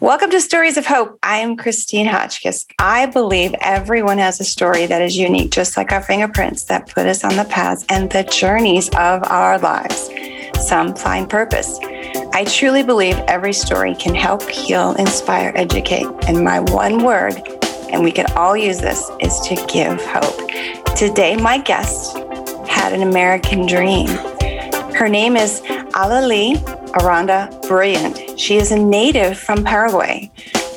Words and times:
Welcome 0.00 0.30
to 0.30 0.40
Stories 0.40 0.78
of 0.78 0.86
Hope. 0.86 1.18
I 1.22 1.40
am 1.40 1.58
Christine 1.58 2.06
Hotchkiss. 2.06 2.64
I 2.78 3.04
believe 3.04 3.54
everyone 3.60 4.16
has 4.16 4.40
a 4.40 4.44
story 4.44 4.86
that 4.86 5.02
is 5.02 5.14
unique, 5.14 5.50
just 5.50 5.76
like 5.76 5.92
our 5.92 6.00
fingerprints 6.00 6.64
that 6.64 6.88
put 6.88 7.04
us 7.04 7.22
on 7.22 7.36
the 7.36 7.44
paths 7.44 7.84
and 7.90 8.10
the 8.10 8.22
journeys 8.22 8.88
of 8.96 9.22
our 9.24 9.58
lives. 9.58 10.08
Some 10.58 10.94
find 10.94 11.28
purpose. 11.28 11.78
I 12.32 12.46
truly 12.48 12.82
believe 12.82 13.18
every 13.28 13.52
story 13.52 13.94
can 13.94 14.14
help, 14.14 14.48
heal, 14.48 14.92
inspire, 14.92 15.52
educate. 15.54 16.06
And 16.26 16.42
my 16.42 16.60
one 16.60 17.04
word, 17.04 17.34
and 17.90 18.02
we 18.02 18.10
can 18.10 18.24
all 18.32 18.56
use 18.56 18.80
this, 18.80 19.10
is 19.20 19.38
to 19.40 19.54
give 19.70 20.02
hope. 20.02 20.96
Today, 20.96 21.36
my 21.36 21.58
guest 21.58 22.16
had 22.66 22.94
an 22.94 23.02
American 23.02 23.66
dream. 23.66 24.08
Her 24.94 25.10
name 25.10 25.36
is 25.36 25.60
Alheli 25.92 26.79
Aranda 26.94 27.48
Brilliant. 27.68 28.38
She 28.38 28.56
is 28.56 28.72
a 28.72 28.78
native 28.78 29.38
from 29.38 29.64
Paraguay. 29.64 30.30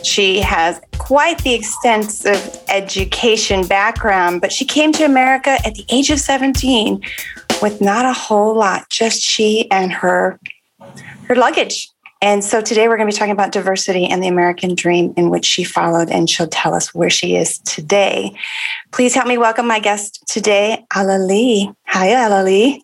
She 0.04 0.40
has 0.42 0.82
quite 0.98 1.38
the 1.44 1.54
extensive 1.54 2.64
education 2.68 3.66
background, 3.68 4.42
but 4.42 4.52
she 4.52 4.66
came 4.66 4.92
to 4.94 5.04
America 5.04 5.58
at 5.66 5.76
the 5.76 5.86
age 5.90 6.10
of 6.10 6.20
17 6.20 7.02
with 7.62 7.82
not 7.82 8.06
a 8.06 8.14
whole 8.14 8.56
lot, 8.56 8.90
just 8.90 9.22
she 9.22 9.70
and 9.72 9.92
her 9.92 10.40
her 11.28 11.36
luggage. 11.36 11.90
And 12.22 12.42
so 12.42 12.62
today 12.62 12.88
we're 12.88 12.96
going 12.96 13.10
to 13.10 13.14
be 13.14 13.18
talking 13.18 13.34
about 13.34 13.52
diversity 13.52 14.06
and 14.06 14.24
the 14.24 14.30
American 14.30 14.76
dream 14.76 15.14
in 15.18 15.30
which 15.30 15.46
she 15.46 15.66
followed, 15.66 16.10
and 16.10 16.30
she'll 16.30 16.48
tell 16.48 16.74
us 16.74 16.94
where 16.94 17.10
she 17.10 17.36
is 17.36 17.60
today. 17.60 18.34
Please 18.92 19.14
help 19.14 19.28
me 19.28 19.38
welcome 19.38 19.68
my 19.68 19.80
guest 19.80 20.24
today, 20.28 20.86
Alheli. 20.94 21.76
Hi, 21.88 22.08
Alheli. 22.08 22.82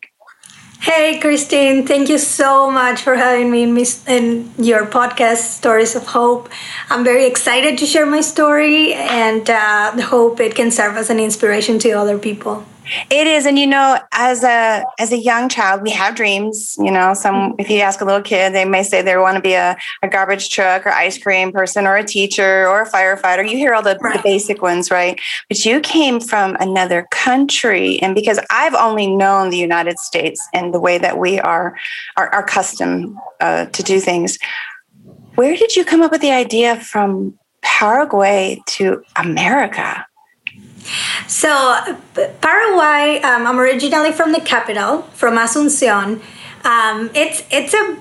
Hey, 0.82 1.20
Christine, 1.20 1.86
thank 1.86 2.08
you 2.08 2.18
so 2.18 2.72
much 2.72 3.02
for 3.02 3.16
having 3.16 3.52
me 3.52 3.64
in, 3.64 4.50
your 4.58 4.86
podcast, 4.86 5.58
Stories 5.60 5.94
of 5.94 6.08
Hope. 6.08 6.48
I'm 6.90 7.04
very 7.04 7.26
excited 7.26 7.78
to 7.80 7.86
share 7.86 8.06
my 8.06 8.22
story 8.22 8.94
and 8.94 9.50
uh, 9.50 10.02
hope 10.02 10.40
it 10.40 10.56
can 10.56 10.72
serve 10.72 10.96
as 10.96 11.10
an 11.10 11.20
inspiration 11.20 11.80
to 11.80 11.92
other 11.92 12.18
people. 12.18 12.64
It 13.10 13.28
is, 13.28 13.46
and 13.46 13.58
you 13.58 13.68
know, 13.68 14.00
as 14.12 14.44
a 14.44 14.84
as 14.98 15.12
a 15.12 15.18
young 15.18 15.50
child, 15.50 15.82
we 15.82 15.92
have 15.92 16.16
dreams. 16.16 16.76
You 16.80 16.92
know, 16.92 17.14
some 17.14 17.56
if 17.60 17.70
you 17.70 17.80
ask 17.80 18.02
a 18.02 18.06
little 18.06 18.22
kid, 18.22 18.54
they 18.54 18.66
may 18.66 18.84
say 18.84 19.02
they 19.02 19.18
want 19.18 19.36
to 19.36 19.42
be 19.42 19.54
a, 19.54 19.78
a 20.02 20.08
garbage 20.08 20.50
truck 20.50 20.86
or 20.86 20.92
ice 20.92 21.18
cream 21.18 21.52
person 21.52 21.86
or 21.86 21.96
a 21.96 22.04
teacher 22.04 22.68
or 22.68 22.82
a 22.82 22.90
firefighter. 22.90 23.48
You 23.48 23.58
hear 23.58 23.74
all 23.74 23.82
the, 23.82 23.98
right. 24.02 24.18
the 24.18 24.24
basic 24.24 24.62
ones, 24.62 24.92
right? 24.92 25.20
But 25.48 25.66
you 25.66 25.80
came 25.80 26.20
from 26.20 26.56
another 26.60 27.08
country, 27.12 28.00
and 28.02 28.16
because 28.16 28.40
I've 28.50 28.76
only 28.76 29.08
known 29.08 29.50
the 29.50 29.58
United 29.58 30.00
States 30.00 30.46
and 30.54 30.74
the 30.74 30.80
way 30.80 30.98
that 30.98 31.18
we 31.18 31.40
are 31.40 31.76
are, 32.18 32.30
are 32.34 32.44
accustomed 32.44 33.16
uh, 33.40 33.66
to 33.66 33.84
do 33.84 34.00
things, 34.00 34.38
where 35.36 35.56
did 35.56 35.76
you 35.76 35.86
come 35.86 36.02
up 36.02 36.12
with 36.12 36.22
the 36.22 36.32
idea 36.32 36.80
from 36.80 37.38
Paraguay 37.62 38.62
to 38.68 39.04
America? 39.16 40.06
So, 41.28 41.50
Paraguay, 42.42 43.22
um, 43.22 43.46
I'm 43.48 43.60
originally 43.60 44.12
from 44.12 44.32
the 44.32 44.42
capital, 44.42 45.04
from 45.14 45.36
Asuncion. 45.36 46.22
Um, 46.64 47.10
it's 47.14 47.44
it's 47.52 47.74
a 47.74 47.98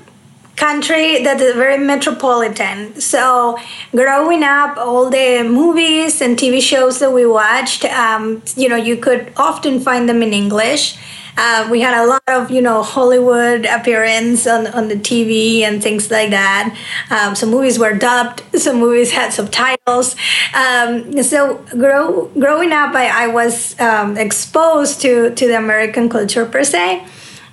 country 0.59 1.23
that 1.23 1.41
is 1.41 1.55
very 1.55 1.78
metropolitan. 1.78 3.01
So, 3.01 3.59
growing 3.92 4.42
up, 4.42 4.77
all 4.77 5.09
the 5.09 5.42
movies 5.42 6.20
and 6.20 6.37
TV 6.37 6.61
shows 6.61 6.98
that 6.98 7.12
we 7.12 7.25
watched, 7.27 7.84
um, 7.84 8.42
you 8.56 8.69
know, 8.69 8.77
you 8.77 8.97
could 8.97 9.33
often 9.36 9.81
find 9.81 10.09
them 10.09 10.23
in 10.23 10.33
English. 10.33 10.98
Uh, 11.41 11.69
we 11.70 11.81
had 11.81 11.95
a 11.95 12.05
lot 12.05 12.23
of 12.27 12.51
you 12.51 12.61
know 12.61 12.83
Hollywood 12.83 13.64
appearance 13.64 14.45
on, 14.45 14.67
on 14.69 14.89
the 14.89 14.97
TV 14.97 15.61
and 15.61 15.81
things 15.81 16.11
like 16.11 16.31
that. 16.31 16.77
Um, 17.11 17.36
some 17.36 17.51
movies 17.51 17.79
were 17.79 17.95
dubbed, 17.95 18.42
some 18.61 18.81
movies 18.81 19.12
had 19.12 19.33
subtitles. 19.33 20.17
Um, 20.53 21.23
so 21.23 21.59
grow, 21.70 22.27
growing 22.36 22.73
up, 22.73 22.92
I, 22.95 23.25
I 23.25 23.27
was 23.29 23.79
um, 23.79 24.17
exposed 24.17 25.01
to 25.03 25.33
to 25.33 25.47
the 25.47 25.56
American 25.56 26.09
culture 26.09 26.45
per 26.45 26.64
se. 26.64 27.07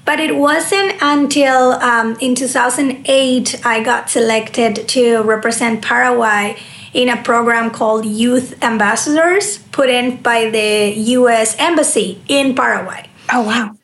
But 0.05 0.19
it 0.19 0.35
wasn't 0.35 0.95
until 1.01 1.73
um, 1.73 2.15
in 2.21 2.35
2008 2.35 3.65
I 3.65 3.83
got 3.83 4.09
selected 4.09 4.87
to 4.89 5.23
represent 5.23 5.81
Paraguay 5.81 6.57
in 6.93 7.09
a 7.09 7.21
program 7.21 7.71
called 7.71 8.05
Youth 8.05 8.63
Ambassadors, 8.63 9.57
put 9.71 9.89
in 9.89 10.17
by 10.21 10.49
the 10.49 10.93
U.S. 11.19 11.55
Embassy 11.59 12.21
in 12.27 12.55
Paraguay. 12.55 13.09
Oh, 13.33 13.41
wow. 13.41 13.75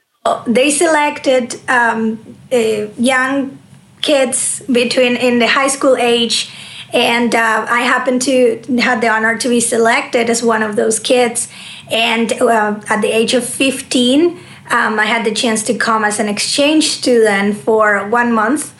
They 0.45 0.69
selected 0.69 1.59
um, 1.67 2.37
uh, 2.53 2.87
young 2.97 3.57
kids 4.01 4.61
between 4.71 5.15
in 5.15 5.39
the 5.39 5.47
high 5.47 5.67
school 5.67 5.97
age 5.97 6.51
and 6.93 7.33
uh, 7.33 7.65
I 7.69 7.81
happened 7.81 8.21
to 8.23 8.61
have 8.79 9.01
the 9.01 9.07
honor 9.07 9.37
to 9.37 9.49
be 9.49 9.59
selected 9.59 10.29
as 10.29 10.43
one 10.43 10.61
of 10.61 10.75
those 10.75 10.99
kids. 10.99 11.47
And 11.89 12.33
uh, 12.33 12.81
at 12.89 13.01
the 13.01 13.07
age 13.07 13.33
of 13.33 13.45
15, 13.45 14.37
um, 14.71 14.99
I 14.99 15.05
had 15.05 15.25
the 15.25 15.33
chance 15.33 15.63
to 15.63 15.73
come 15.77 16.03
as 16.03 16.19
an 16.19 16.29
exchange 16.29 16.87
student 16.89 17.57
for 17.57 18.07
one 18.07 18.31
month, 18.31 18.73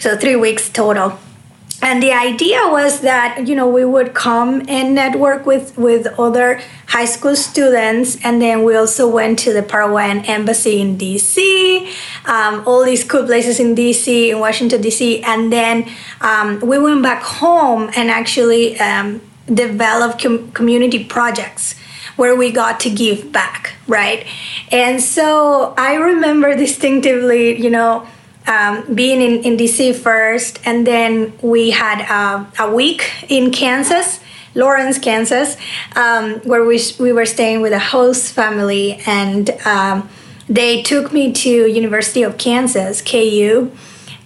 so 0.00 0.16
three 0.16 0.36
weeks 0.36 0.68
total. 0.68 1.18
And 1.82 2.02
the 2.02 2.12
idea 2.12 2.60
was 2.68 3.00
that 3.02 3.46
you 3.46 3.54
know 3.54 3.68
we 3.68 3.84
would 3.84 4.14
come 4.14 4.62
and 4.66 4.94
network 4.94 5.46
with 5.46 5.76
with 5.76 6.06
other 6.18 6.60
high 6.88 7.04
school 7.04 7.36
students 7.36 8.16
and 8.24 8.40
then 8.40 8.64
we 8.64 8.74
also 8.74 9.08
went 9.08 9.38
to 9.40 9.52
the 9.52 9.62
paraguayan 9.62 10.24
embassy 10.24 10.80
in 10.80 10.96
dc 10.96 11.36
um, 12.24 12.62
all 12.66 12.82
these 12.84 13.04
cool 13.04 13.24
places 13.24 13.60
in 13.60 13.74
dc 13.74 14.06
in 14.30 14.38
washington 14.38 14.80
dc 14.80 15.22
and 15.24 15.52
then 15.52 15.86
um, 16.22 16.60
we 16.60 16.78
went 16.78 17.02
back 17.02 17.22
home 17.22 17.90
and 17.96 18.10
actually 18.10 18.78
um, 18.80 19.20
developed 19.52 20.22
com- 20.22 20.50
community 20.52 21.04
projects 21.04 21.74
where 22.16 22.34
we 22.34 22.50
got 22.50 22.80
to 22.80 22.90
give 22.90 23.30
back 23.32 23.74
right 23.86 24.26
and 24.72 25.00
so 25.00 25.74
i 25.76 25.94
remember 25.94 26.54
distinctively 26.56 27.60
you 27.60 27.70
know 27.70 28.06
um, 28.46 28.94
being 28.94 29.20
in, 29.20 29.42
in 29.42 29.56
DC 29.56 29.94
first, 29.96 30.60
and 30.64 30.86
then 30.86 31.32
we 31.42 31.70
had 31.70 32.06
uh, 32.08 32.44
a 32.58 32.72
week 32.72 33.10
in 33.28 33.50
Kansas, 33.50 34.20
Lawrence, 34.54 34.98
Kansas, 34.98 35.56
um, 35.96 36.34
where 36.40 36.64
we, 36.64 36.80
we 36.98 37.12
were 37.12 37.26
staying 37.26 37.60
with 37.60 37.72
a 37.72 37.78
host 37.78 38.32
family, 38.32 39.00
and 39.06 39.50
um, 39.66 40.08
they 40.48 40.82
took 40.82 41.12
me 41.12 41.32
to 41.32 41.66
University 41.66 42.22
of 42.22 42.38
Kansas, 42.38 43.02
KU, 43.02 43.70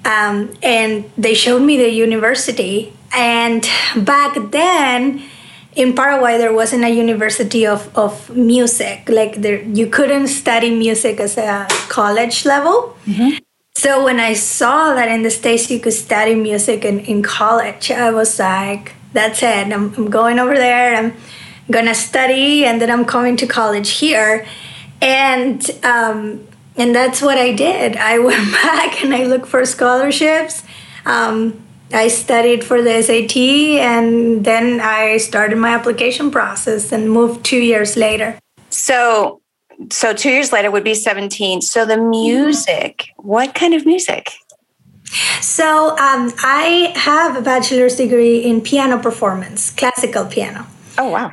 um, 0.04 0.54
and 0.62 1.10
they 1.16 1.34
showed 1.34 1.62
me 1.62 1.76
the 1.78 1.90
university. 1.90 2.92
And 3.12 3.66
back 3.96 4.36
then, 4.50 5.22
in 5.74 5.94
Paraguay, 5.94 6.36
there 6.38 6.52
wasn't 6.52 6.84
a 6.84 6.88
university 6.88 7.66
of, 7.66 7.96
of 7.96 8.28
music. 8.30 9.08
Like 9.08 9.36
there, 9.36 9.62
you 9.62 9.86
couldn't 9.86 10.28
study 10.28 10.70
music 10.74 11.20
as 11.20 11.38
a 11.38 11.66
college 11.88 12.44
level. 12.44 12.96
Mm-hmm. 13.06 13.38
So 13.74 14.04
when 14.04 14.20
I 14.20 14.34
saw 14.34 14.94
that 14.94 15.08
in 15.08 15.22
the 15.22 15.30
States 15.30 15.70
you 15.70 15.80
could 15.80 15.92
study 15.92 16.34
music 16.34 16.84
in, 16.84 17.00
in 17.00 17.22
college, 17.22 17.90
I 17.90 18.10
was 18.10 18.38
like, 18.38 18.94
that's 19.12 19.42
it. 19.42 19.72
I'm, 19.72 19.94
I'm 19.94 20.10
going 20.10 20.38
over 20.38 20.54
there. 20.54 20.96
I'm 20.96 21.14
gonna 21.70 21.94
study, 21.94 22.64
and 22.64 22.80
then 22.80 22.90
I'm 22.90 23.04
coming 23.04 23.36
to 23.38 23.46
college 23.46 23.90
here, 23.90 24.46
and 25.00 25.68
um, 25.84 26.46
and 26.76 26.94
that's 26.94 27.22
what 27.22 27.38
I 27.38 27.52
did. 27.52 27.96
I 27.96 28.18
went 28.28 28.52
back 28.52 29.02
and 29.02 29.14
I 29.14 29.24
looked 29.24 29.46
for 29.46 29.64
scholarships. 29.64 30.62
Um, 31.06 31.62
I 31.92 32.08
studied 32.08 32.62
for 32.64 32.82
the 32.82 33.02
SAT, 33.02 33.36
and 33.80 34.44
then 34.44 34.80
I 34.80 35.16
started 35.16 35.58
my 35.58 35.70
application 35.70 36.30
process 36.30 36.92
and 36.92 37.10
moved 37.10 37.44
two 37.44 37.60
years 37.60 37.96
later. 37.96 38.38
So 38.70 39.40
so 39.90 40.12
two 40.12 40.30
years 40.30 40.52
later 40.52 40.70
would 40.70 40.84
be 40.84 40.92
17 40.92 41.62
so 41.62 41.86
the 41.86 41.96
music 41.96 43.08
what 43.16 43.54
kind 43.54 43.72
of 43.72 43.86
music? 43.86 44.30
So 45.40 45.90
um, 45.96 46.32
i 46.44 46.92
have 46.94 47.36
a 47.36 47.40
bachelor's 47.40 47.96
degree 47.96 48.44
in 48.44 48.60
piano 48.60 48.98
performance 48.98 49.70
classical 49.70 50.26
piano. 50.26 50.66
Oh 50.98 51.08
wow. 51.08 51.32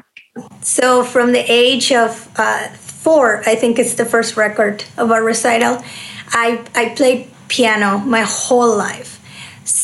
So 0.61 1.03
from 1.03 1.33
the 1.33 1.43
age 1.51 1.91
of 1.91 2.29
uh, 2.37 2.69
four 3.07 3.43
i 3.45 3.55
think 3.55 3.77
it's 3.79 3.95
the 3.95 4.05
first 4.05 4.35
record 4.37 4.85
of 4.97 5.11
a 5.11 5.21
recital 5.21 5.83
i, 6.29 6.65
I 6.75 6.89
played 6.89 7.29
piano 7.47 7.99
my 7.99 8.21
whole 8.21 8.75
life 8.75 9.16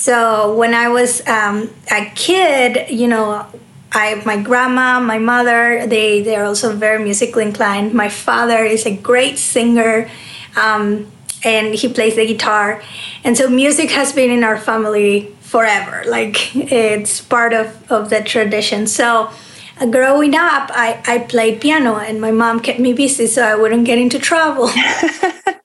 so 0.03 0.55
when 0.55 0.73
i 0.73 0.87
was 0.87 1.11
um, 1.27 1.69
a 1.91 2.01
kid 2.15 2.89
you 2.89 3.07
know 3.07 3.45
I, 3.93 4.21
my 4.25 4.41
grandma, 4.41 4.99
my 4.99 5.19
mother, 5.19 5.85
they 5.85 6.21
they're 6.23 6.45
also 6.45 6.75
very 6.75 7.03
musically 7.03 7.43
inclined. 7.43 7.93
My 7.93 8.09
father 8.09 8.65
is 8.65 8.87
a 8.87 8.95
great 8.95 9.37
singer, 9.37 10.09
um, 10.55 11.11
and 11.43 11.75
he 11.75 11.87
plays 11.87 12.15
the 12.15 12.25
guitar, 12.25 12.81
and 13.23 13.37
so 13.37 13.47
music 13.49 13.91
has 13.91 14.11
been 14.11 14.31
in 14.31 14.43
our 14.43 14.57
family 14.57 15.35
forever. 15.41 16.03
Like 16.07 16.55
it's 16.55 17.21
part 17.21 17.53
of 17.53 17.67
of 17.91 18.09
the 18.09 18.21
tradition. 18.21 18.87
So. 18.87 19.29
Uh, 19.81 19.87
growing 19.87 20.35
up, 20.35 20.69
I, 20.71 21.01
I 21.07 21.17
played 21.17 21.59
piano 21.59 21.95
and 21.97 22.21
my 22.21 22.29
mom 22.29 22.59
kept 22.59 22.79
me 22.79 22.93
busy 22.93 23.25
so 23.25 23.41
I 23.41 23.55
wouldn't 23.55 23.85
get 23.85 23.97
into 23.97 24.19
trouble. 24.19 24.69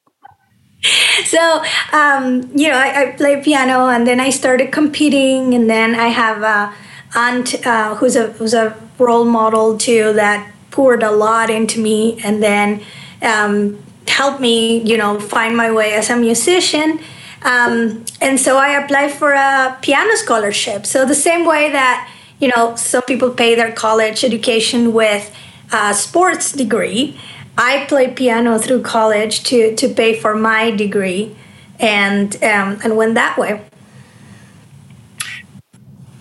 so 1.25 1.63
um, 1.93 2.51
you 2.55 2.69
know, 2.69 2.77
I, 2.77 3.03
I 3.03 3.13
play 3.13 3.43
piano, 3.43 3.89
and 3.89 4.07
then 4.07 4.21
I 4.21 4.31
started 4.31 4.73
competing, 4.73 5.55
and 5.55 5.69
then 5.69 5.95
I 5.95 6.09
have 6.09 6.43
a 6.43 6.75
aunt 7.17 7.67
uh, 7.67 7.95
who's 7.97 8.17
a 8.17 8.29
who's 8.33 8.55
a 8.55 8.77
role 8.99 9.25
model 9.25 9.79
too 9.79 10.13
that 10.15 10.53
poured 10.71 11.03
a 11.03 11.11
lot 11.11 11.51
into 11.51 11.81
me, 11.81 12.21
and 12.25 12.43
then 12.43 12.83
um, 13.23 13.83
helped 14.07 14.41
me, 14.41 14.81
you 14.83 14.97
know, 14.97 15.19
find 15.19 15.57
my 15.57 15.71
way 15.73 15.95
as 15.95 16.11
a 16.11 16.17
musician. 16.17 17.01
Um, 17.43 18.05
and 18.21 18.39
so 18.39 18.59
I 18.59 18.71
applied 18.71 19.13
for 19.13 19.33
a 19.33 19.79
piano 19.81 20.17
scholarship. 20.17 20.87
So 20.87 21.05
the 21.05 21.15
same 21.15 21.47
way 21.47 21.71
that 21.71 22.09
you 22.41 22.51
know 22.55 22.77
some 22.77 23.03
people 23.03 23.31
pay 23.31 23.55
their 23.57 23.73
college 23.73 24.23
education 24.23 24.93
with 24.93 25.35
a 25.73 25.93
sports 25.95 26.53
degree, 26.53 27.21
I 27.59 27.87
played 27.87 28.15
piano 28.15 28.57
through 28.59 28.83
college 28.83 29.43
to 29.45 29.75
to 29.75 29.89
pay 29.89 30.15
for 30.15 30.35
my 30.37 30.71
degree, 30.71 31.37
and 31.81 32.35
um, 32.37 32.79
and 32.83 32.97
went 32.97 33.15
that 33.17 33.37
way. 33.37 33.61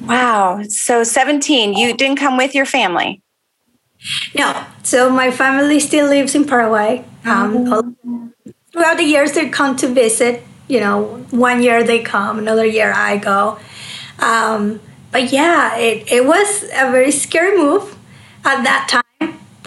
Wow. 0.01 0.63
So 0.63 1.04
17, 1.04 1.74
you 1.74 1.94
didn't 1.94 2.18
come 2.18 2.38
with 2.38 2.56
your 2.56 2.66
family? 2.66 3.22
No. 4.34 4.66
So 4.81 5.10
my 5.10 5.31
family 5.31 5.80
still 5.81 6.07
lives 6.07 6.34
in 6.34 6.45
Paraguay. 6.45 7.04
Um, 7.25 7.74
oh. 7.74 7.94
Throughout 8.72 8.98
the 8.98 9.04
years, 9.04 9.34
they 9.34 9.50
come 9.50 9.75
to 9.78 9.88
visit. 9.88 10.44
You 10.69 10.80
know, 10.80 11.25
one 11.31 11.62
year 11.62 11.84
they 11.84 12.00
come, 12.00 12.39
another 12.39 12.66
year 12.66 12.94
I 12.94 13.18
go. 13.18 13.60
Um, 14.19 14.80
but 15.12 15.31
yeah, 15.31 15.78
it, 15.78 16.12
it 16.12 16.25
was 16.25 16.63
a 16.63 16.92
very 16.92 17.12
scary 17.12 17.57
move 17.57 17.98
at 18.45 18.63
that 18.63 18.88
time. 18.89 19.06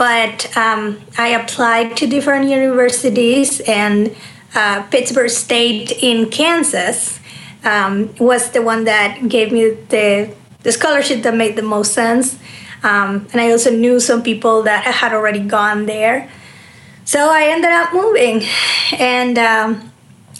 But 0.01 0.57
um, 0.57 0.99
I 1.19 1.29
applied 1.29 1.95
to 1.99 2.07
different 2.07 2.49
universities, 2.49 3.61
and 3.61 4.17
uh, 4.55 4.83
Pittsburg 4.85 5.29
State 5.29 5.93
in 6.03 6.31
Kansas 6.31 7.21
um, 7.65 8.15
was 8.19 8.51
the 8.53 8.63
one 8.63 8.85
that 8.85 9.29
gave 9.29 9.53
me 9.53 9.69
the, 9.91 10.35
the 10.63 10.73
scholarship 10.73 11.23
that 11.25 11.35
made 11.35 11.55
the 11.57 11.63
most 11.63 11.93
sense. 11.93 12.39
Um, 12.83 13.29
and 13.33 13.43
I 13.43 13.51
also 13.51 13.71
knew 13.71 14.01
some 14.01 14.23
people 14.23 14.63
that 14.63 14.85
had 14.85 15.13
already 15.13 15.41
gone 15.41 15.85
there. 15.85 16.31
So 17.05 17.31
I 17.31 17.49
ended 17.49 17.71
up 17.71 17.93
moving. 17.93 18.43
And 18.99 19.37
um, 19.37 19.93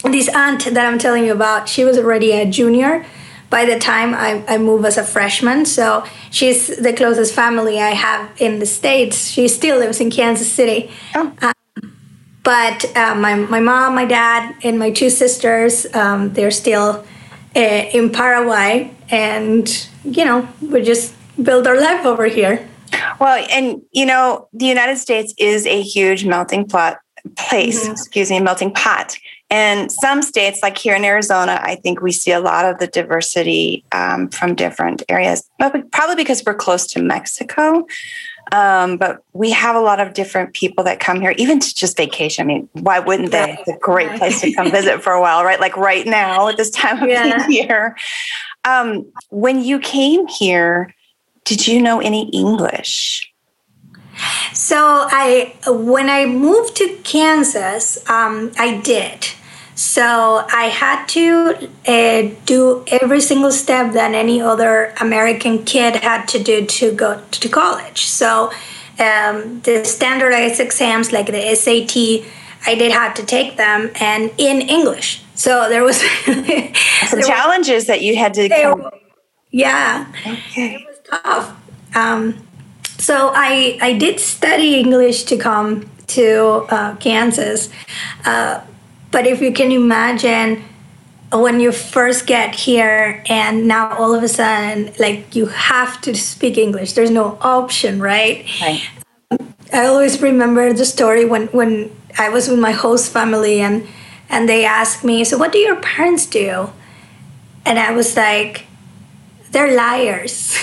this 0.05 0.27
aunt 0.29 0.65
that 0.73 0.87
I'm 0.87 0.97
telling 0.97 1.23
you 1.23 1.33
about, 1.33 1.69
she 1.69 1.85
was 1.85 1.99
already 1.99 2.31
a 2.31 2.49
junior 2.49 3.05
by 3.51 3.65
the 3.65 3.77
time 3.77 4.15
I, 4.15 4.43
I 4.47 4.57
moved 4.57 4.85
as 4.85 4.97
a 4.97 5.03
freshman. 5.03 5.65
So 5.65 6.03
she's 6.31 6.75
the 6.77 6.93
closest 6.93 7.35
family 7.35 7.79
I 7.79 7.91
have 7.91 8.31
in 8.41 8.57
the 8.59 8.65
States. 8.65 9.29
She 9.29 9.47
still 9.47 9.77
lives 9.77 9.99
in 9.99 10.09
Kansas 10.09 10.51
City. 10.51 10.89
Oh. 11.13 11.31
Um, 11.43 11.53
but 12.43 12.97
uh, 12.97 13.13
my, 13.13 13.35
my 13.35 13.59
mom, 13.59 13.93
my 13.93 14.05
dad, 14.05 14.55
and 14.63 14.79
my 14.79 14.89
two 14.89 15.11
sisters, 15.11 15.85
um, 15.93 16.33
they're 16.33 16.49
still 16.49 17.05
uh, 17.55 17.59
in 17.59 18.09
Paraguay. 18.09 18.95
And, 19.11 19.67
you 20.03 20.25
know, 20.25 20.47
we 20.61 20.81
just 20.81 21.13
build 21.43 21.67
our 21.67 21.79
life 21.79 22.05
over 22.05 22.25
here. 22.25 22.67
Well, 23.19 23.45
and, 23.51 23.81
you 23.91 24.05
know, 24.05 24.47
the 24.53 24.65
United 24.65 24.97
States 24.97 25.33
is 25.37 25.67
a 25.67 25.81
huge 25.81 26.25
melting 26.25 26.67
pot 26.67 26.97
place, 27.37 27.83
mm-hmm. 27.83 27.91
excuse 27.91 28.31
me, 28.31 28.39
melting 28.39 28.73
pot. 28.73 29.17
And 29.51 29.91
some 29.91 30.21
states, 30.21 30.61
like 30.63 30.77
here 30.77 30.95
in 30.95 31.03
Arizona, 31.03 31.59
I 31.61 31.75
think 31.75 32.01
we 32.01 32.13
see 32.13 32.31
a 32.31 32.39
lot 32.39 32.63
of 32.63 32.79
the 32.79 32.87
diversity 32.87 33.83
um, 33.91 34.29
from 34.29 34.55
different 34.55 35.03
areas, 35.09 35.47
but 35.59 35.91
probably 35.91 36.15
because 36.15 36.41
we're 36.45 36.55
close 36.55 36.87
to 36.87 37.01
Mexico. 37.01 37.85
Um, 38.53 38.97
but 38.97 39.23
we 39.33 39.51
have 39.51 39.75
a 39.75 39.79
lot 39.79 39.99
of 39.99 40.13
different 40.13 40.53
people 40.53 40.83
that 40.85 40.99
come 40.99 41.19
here, 41.19 41.33
even 41.37 41.59
to 41.59 41.75
just 41.75 41.97
vacation. 41.97 42.43
I 42.43 42.47
mean, 42.47 42.69
why 42.73 42.99
wouldn't 42.99 43.31
they? 43.31 43.57
It's 43.59 43.67
a 43.67 43.77
great 43.77 44.17
place 44.17 44.41
to 44.41 44.53
come 44.53 44.71
visit 44.71 45.03
for 45.03 45.11
a 45.11 45.21
while, 45.21 45.43
right? 45.43 45.59
Like 45.59 45.75
right 45.75 46.05
now 46.05 46.47
at 46.47 46.57
this 46.57 46.71
time 46.71 47.03
of 47.03 47.09
yeah. 47.09 47.45
the 47.45 47.53
year. 47.53 47.97
Um, 48.63 49.11
when 49.29 49.63
you 49.63 49.79
came 49.79 50.27
here, 50.27 50.93
did 51.43 51.67
you 51.67 51.81
know 51.81 51.99
any 51.99 52.29
English? 52.29 53.31
So 54.53 54.77
I, 54.77 55.55
when 55.67 56.09
I 56.09 56.25
moved 56.25 56.75
to 56.77 56.97
Kansas, 57.03 57.97
um, 58.09 58.51
I 58.57 58.79
did. 58.81 59.27
So 59.81 60.45
I 60.47 60.65
had 60.65 61.07
to 61.07 61.67
uh, 61.87 62.29
do 62.45 62.83
every 63.01 63.19
single 63.19 63.51
step 63.51 63.93
that 63.93 64.13
any 64.13 64.39
other 64.39 64.93
American 65.01 65.65
kid 65.65 65.95
had 65.95 66.27
to 66.27 66.39
do 66.41 66.67
to 66.67 66.91
go 66.93 67.19
to 67.31 67.49
college. 67.49 68.05
So 68.05 68.51
um, 68.99 69.61
the 69.61 69.83
standardized 69.83 70.59
exams 70.59 71.11
like 71.11 71.25
the 71.25 71.55
SAT, 71.55 71.97
I 72.67 72.75
did 72.75 72.91
have 72.91 73.15
to 73.15 73.25
take 73.25 73.57
them 73.57 73.89
and 73.99 74.31
in 74.37 74.61
English. 74.61 75.23
So 75.33 75.67
there 75.67 75.83
was 75.83 75.99
some 76.25 76.43
there 76.45 77.21
challenges 77.23 77.75
was, 77.75 77.87
that 77.87 78.03
you 78.03 78.15
had 78.15 78.35
to. 78.35 78.49
Come. 78.49 78.87
Yeah, 79.49 80.05
okay. 80.19 80.75
it 80.75 80.85
was 80.85 80.99
tough. 81.03 81.57
Um, 81.95 82.47
so 82.99 83.31
I 83.33 83.79
I 83.81 83.93
did 83.93 84.19
study 84.19 84.79
English 84.79 85.23
to 85.23 85.37
come 85.37 85.89
to 86.07 86.67
uh, 86.69 86.95
Kansas. 86.97 87.69
Uh, 88.23 88.61
but 89.11 89.27
if 89.27 89.41
you 89.41 89.51
can 89.51 89.71
imagine 89.71 90.63
when 91.31 91.59
you 91.59 91.71
first 91.71 92.27
get 92.27 92.55
here 92.55 93.23
and 93.27 93.67
now 93.67 93.95
all 93.97 94.13
of 94.13 94.23
a 94.23 94.27
sudden 94.27 94.91
like 94.99 95.33
you 95.35 95.45
have 95.45 96.01
to 96.01 96.13
speak 96.13 96.57
english 96.57 96.93
there's 96.93 97.11
no 97.11 97.37
option 97.41 98.01
right, 98.01 98.45
right. 98.61 98.89
i 99.71 99.85
always 99.85 100.21
remember 100.21 100.73
the 100.73 100.85
story 100.85 101.23
when 101.23 101.47
when 101.47 101.89
i 102.17 102.27
was 102.27 102.49
with 102.49 102.59
my 102.59 102.71
host 102.71 103.11
family 103.11 103.61
and 103.61 103.87
and 104.29 104.47
they 104.49 104.65
asked 104.65 105.03
me 105.03 105.23
so 105.23 105.37
what 105.37 105.51
do 105.51 105.59
your 105.59 105.75
parents 105.77 106.25
do? 106.25 106.69
And 107.65 107.77
i 107.77 107.91
was 107.91 108.17
like 108.17 108.65
they're 109.51 109.75
liars. 109.75 110.57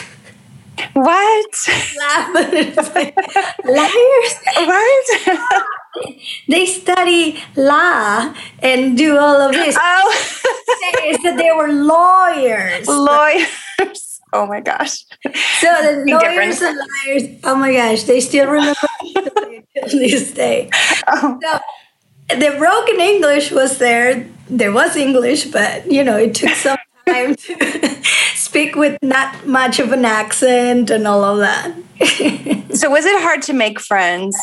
What? 0.95 1.69
Liars. 3.65 4.35
What 4.57 5.65
they 6.49 6.67
study 6.67 7.39
law 7.57 8.35
and 8.61 8.97
do 8.97 9.17
all 9.19 9.41
of 9.41 9.53
this. 9.53 9.77
Oh, 9.79 10.27
they 11.03 11.13
said 11.15 11.37
they 11.37 11.51
were 11.53 11.73
lawyers. 11.73 12.87
Lawyers. 12.89 14.21
Oh 14.33 14.47
my 14.47 14.61
gosh. 14.61 15.05
So 15.61 15.69
the 15.83 16.03
Big 16.05 16.15
lawyers 16.15 16.59
difference. 16.59 16.63
and 16.63 16.77
liars. 16.79 17.41
Oh 17.45 17.55
my 17.55 17.73
gosh, 17.73 18.03
they 18.03 18.21
still 18.21 18.47
remember 18.51 18.89
to 19.89 19.99
this 19.99 20.33
day. 20.33 20.69
Oh. 21.07 21.39
So 21.43 21.59
the 22.37 22.55
broken 22.59 23.01
English 23.01 23.51
was 23.53 23.79
there. 23.79 24.29
There 24.51 24.73
was 24.73 24.97
English, 24.97 25.47
but 25.47 25.91
you 25.91 26.05
know 26.05 26.17
it 26.19 26.35
took 26.35 26.51
some 26.51 26.77
time 27.09 27.35
to 27.37 27.97
speak 28.35 28.77
with 28.77 28.99
not 29.03 29.47
much 29.47 29.79
of 29.81 29.93
an 29.93 30.05
accent 30.05 30.91
and 30.91 31.07
all 31.07 31.25
of 31.25 31.39
that. 31.39 31.73
so 32.77 32.91
was 32.91 33.07
it 33.07 33.23
hard 33.23 33.41
to 33.43 33.53
make 33.55 33.81
friends 33.81 34.37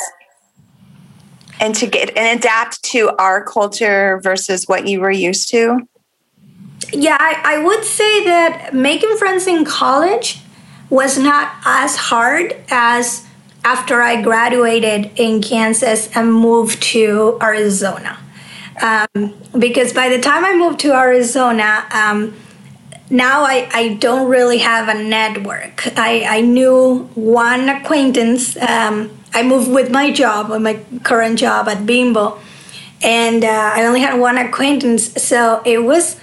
and 1.59 1.74
to 1.75 1.88
get 1.88 2.15
and 2.17 2.39
adapt 2.39 2.83
to 2.83 3.12
our 3.17 3.43
culture 3.43 4.19
versus 4.24 4.67
what 4.67 4.88
you 4.88 5.00
were 5.00 5.12
used 5.12 5.50
to? 5.50 5.88
Yeah, 6.91 7.17
I, 7.19 7.41
I 7.43 7.63
would 7.63 7.83
say 7.83 8.24
that 8.25 8.74
making 8.74 9.15
friends 9.17 9.47
in 9.47 9.65
college 9.65 10.39
was 10.89 11.17
not 11.17 11.53
as 11.65 11.95
hard 11.95 12.55
as 12.69 13.25
after 13.63 14.01
I 14.01 14.21
graduated 14.21 15.12
in 15.15 15.41
Kansas 15.41 16.15
and 16.15 16.31
moved 16.31 16.81
to 16.83 17.38
Arizona. 17.41 18.19
Um, 18.81 19.33
because 19.57 19.93
by 19.93 20.09
the 20.09 20.19
time 20.19 20.45
I 20.45 20.55
moved 20.55 20.79
to 20.81 20.93
Arizona, 20.93 21.85
um, 21.91 22.35
now 23.09 23.43
I, 23.43 23.69
I 23.74 23.93
don't 23.95 24.29
really 24.29 24.59
have 24.59 24.89
a 24.89 25.01
network. 25.01 25.88
I, 25.97 26.25
I 26.27 26.41
knew 26.41 27.09
one 27.15 27.69
acquaintance 27.69 28.57
um, 28.57 29.09
I 29.36 29.44
moved 29.44 29.70
with 29.70 29.92
my 29.92 30.12
job, 30.12 30.50
with 30.50 30.62
my 30.62 30.80
current 31.04 31.38
job 31.38 31.68
at 31.68 31.86
Bimbo, 31.86 32.39
and 33.04 33.44
uh, 33.44 33.72
I 33.75 33.86
only 33.86 34.00
had 34.00 34.18
one 34.18 34.38
acquaintance, 34.38 35.22
so 35.22 35.62
it 35.65 35.84
was 35.84 36.15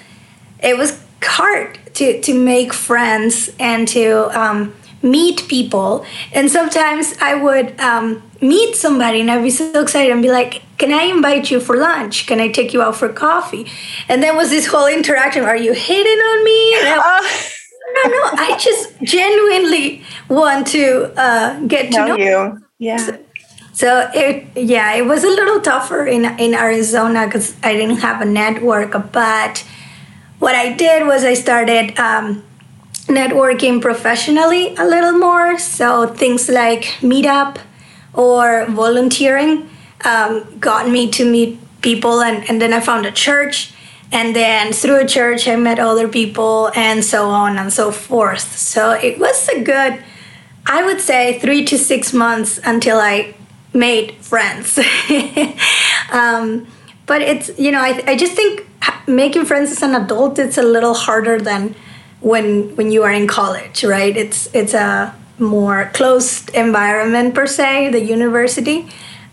it 0.61 0.78
was 0.78 0.99
hard 1.23 1.78
to 1.95 2.21
to 2.23 2.33
make 2.35 2.73
friends 2.73 3.50
and 3.61 3.87
to 3.88 4.31
um, 4.38 4.75
meet 5.02 5.47
people. 5.47 6.07
And 6.33 6.50
sometimes 6.50 7.14
I 7.21 7.35
would 7.35 7.78
um, 7.78 8.23
meet 8.40 8.76
somebody, 8.76 9.21
and 9.21 9.31
I'd 9.31 9.42
be 9.42 9.50
so 9.50 9.83
excited 9.83 10.11
and 10.11 10.23
be 10.23 10.31
like, 10.31 10.62
"Can 10.78 10.90
I 10.90 11.02
invite 11.02 11.50
you 11.50 11.61
for 11.61 11.76
lunch? 11.76 12.26
Can 12.26 12.40
I 12.40 12.49
take 12.49 12.73
you 12.73 12.81
out 12.81 12.97
for 12.97 13.11
coffee?" 13.11 13.66
And 14.09 14.23
then 14.23 14.37
was 14.37 14.49
this 14.49 14.66
whole 14.66 14.87
interaction: 14.87 15.45
"Are 15.45 15.57
you 15.57 15.75
hitting 15.75 16.21
on 16.31 16.45
me?" 16.45 16.62
Uh, 17.95 18.04
no, 18.04 18.11
no, 18.11 18.23
I 18.38 18.57
just 18.59 19.02
genuinely 19.02 20.02
want 20.28 20.66
to 20.69 21.12
uh, 21.16 21.61
get 21.66 21.92
to 21.92 21.99
know, 21.99 22.07
know 22.07 22.16
you. 22.16 22.62
Yeah. 22.82 22.96
So, 22.96 23.18
so 23.72 24.10
it 24.12 24.46
yeah, 24.56 24.94
it 24.94 25.06
was 25.06 25.22
a 25.22 25.28
little 25.28 25.60
tougher 25.60 26.04
in 26.06 26.24
in 26.38 26.52
Arizona 26.54 27.26
because 27.26 27.54
I 27.62 27.72
didn't 27.74 28.00
have 28.08 28.20
a 28.20 28.24
network. 28.24 28.92
But 29.12 29.64
what 30.40 30.54
I 30.54 30.72
did 30.72 31.06
was 31.06 31.22
I 31.22 31.34
started 31.34 31.96
um, 31.98 32.42
networking 33.06 33.80
professionally 33.80 34.74
a 34.76 34.84
little 34.84 35.16
more. 35.18 35.58
So 35.58 36.06
things 36.06 36.48
like 36.48 36.82
Meetup 37.00 37.58
or 38.14 38.66
volunteering 38.66 39.70
um, 40.04 40.44
got 40.58 40.88
me 40.90 41.08
to 41.10 41.24
meet 41.24 41.58
people, 41.82 42.20
and, 42.20 42.48
and 42.48 42.60
then 42.60 42.72
I 42.72 42.80
found 42.80 43.06
a 43.06 43.12
church. 43.12 43.72
And 44.10 44.36
then 44.36 44.72
through 44.72 45.00
a 45.00 45.06
church, 45.06 45.48
I 45.48 45.56
met 45.56 45.78
other 45.78 46.08
people, 46.08 46.70
and 46.74 47.04
so 47.04 47.30
on 47.30 47.56
and 47.56 47.72
so 47.72 47.92
forth. 47.92 48.58
So 48.58 48.90
it 48.90 49.18
was 49.18 49.48
a 49.48 49.62
good, 49.62 50.02
I 50.66 50.85
would 50.85 51.00
say, 51.00 51.38
three 51.38 51.64
to 51.66 51.78
six 51.78 52.12
months 52.12 52.61
until 52.64 52.99
I 52.99 53.35
made 53.75 54.14
friends. 54.16 54.78
um, 56.12 56.66
but 57.07 57.23
it's, 57.23 57.59
you 57.59 57.71
know, 57.71 57.81
I, 57.81 58.02
I 58.07 58.16
just 58.16 58.35
think 58.35 58.66
making 59.07 59.45
friends 59.45 59.71
as 59.73 59.83
an 59.83 59.95
adult, 59.95 60.38
it's 60.38 60.59
a 60.59 60.62
little 60.62 60.95
harder 60.95 61.40
than 61.40 61.75
when 62.21 62.75
when 62.76 62.92
you 62.92 63.02
are 63.02 63.12
in 63.12 63.26
college, 63.26 63.85
right? 63.85 64.16
It's 64.16 64.49
it's 64.54 64.75
a 64.75 65.14
more 65.38 65.90
closed 65.92 66.50
environment 66.54 67.35
per 67.35 67.47
se, 67.47 67.90
the 67.90 68.00
university. 68.00 68.87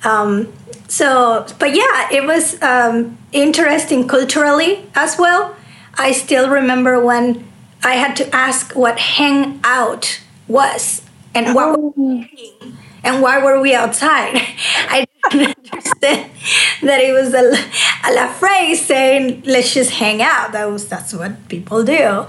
Um, 0.03 0.51
so, 0.87 1.45
but 1.59 1.75
yeah, 1.75 2.09
it 2.11 2.25
was 2.25 2.59
um, 2.63 3.17
interesting 3.31 4.07
culturally 4.07 4.85
as 4.95 5.17
well. 5.19 5.55
I 5.95 6.13
still 6.13 6.49
remember 6.49 7.03
when 7.03 7.47
I 7.83 7.93
had 7.93 8.15
to 8.17 8.35
ask 8.35 8.75
what 8.75 8.97
hang 8.97 9.59
out 9.63 10.21
was 10.47 11.03
and 11.35 11.55
what 11.55 11.77
oh. 11.77 12.25
and 13.03 13.21
why 13.21 13.43
were 13.43 13.59
we 13.59 13.73
outside? 13.73 14.35
I 14.89 15.05
didn't 15.29 15.57
understand 15.71 16.31
that 16.81 16.99
it 17.01 17.13
was 17.13 17.33
a, 17.33 18.09
a 18.09 18.11
la 18.13 18.31
phrase 18.33 18.85
saying 18.85 19.43
let's 19.45 19.73
just 19.73 19.91
hang 19.91 20.21
out. 20.21 20.51
That 20.51 20.65
was 20.65 20.87
that's 20.87 21.13
what 21.13 21.47
people 21.47 21.83
do. 21.83 22.25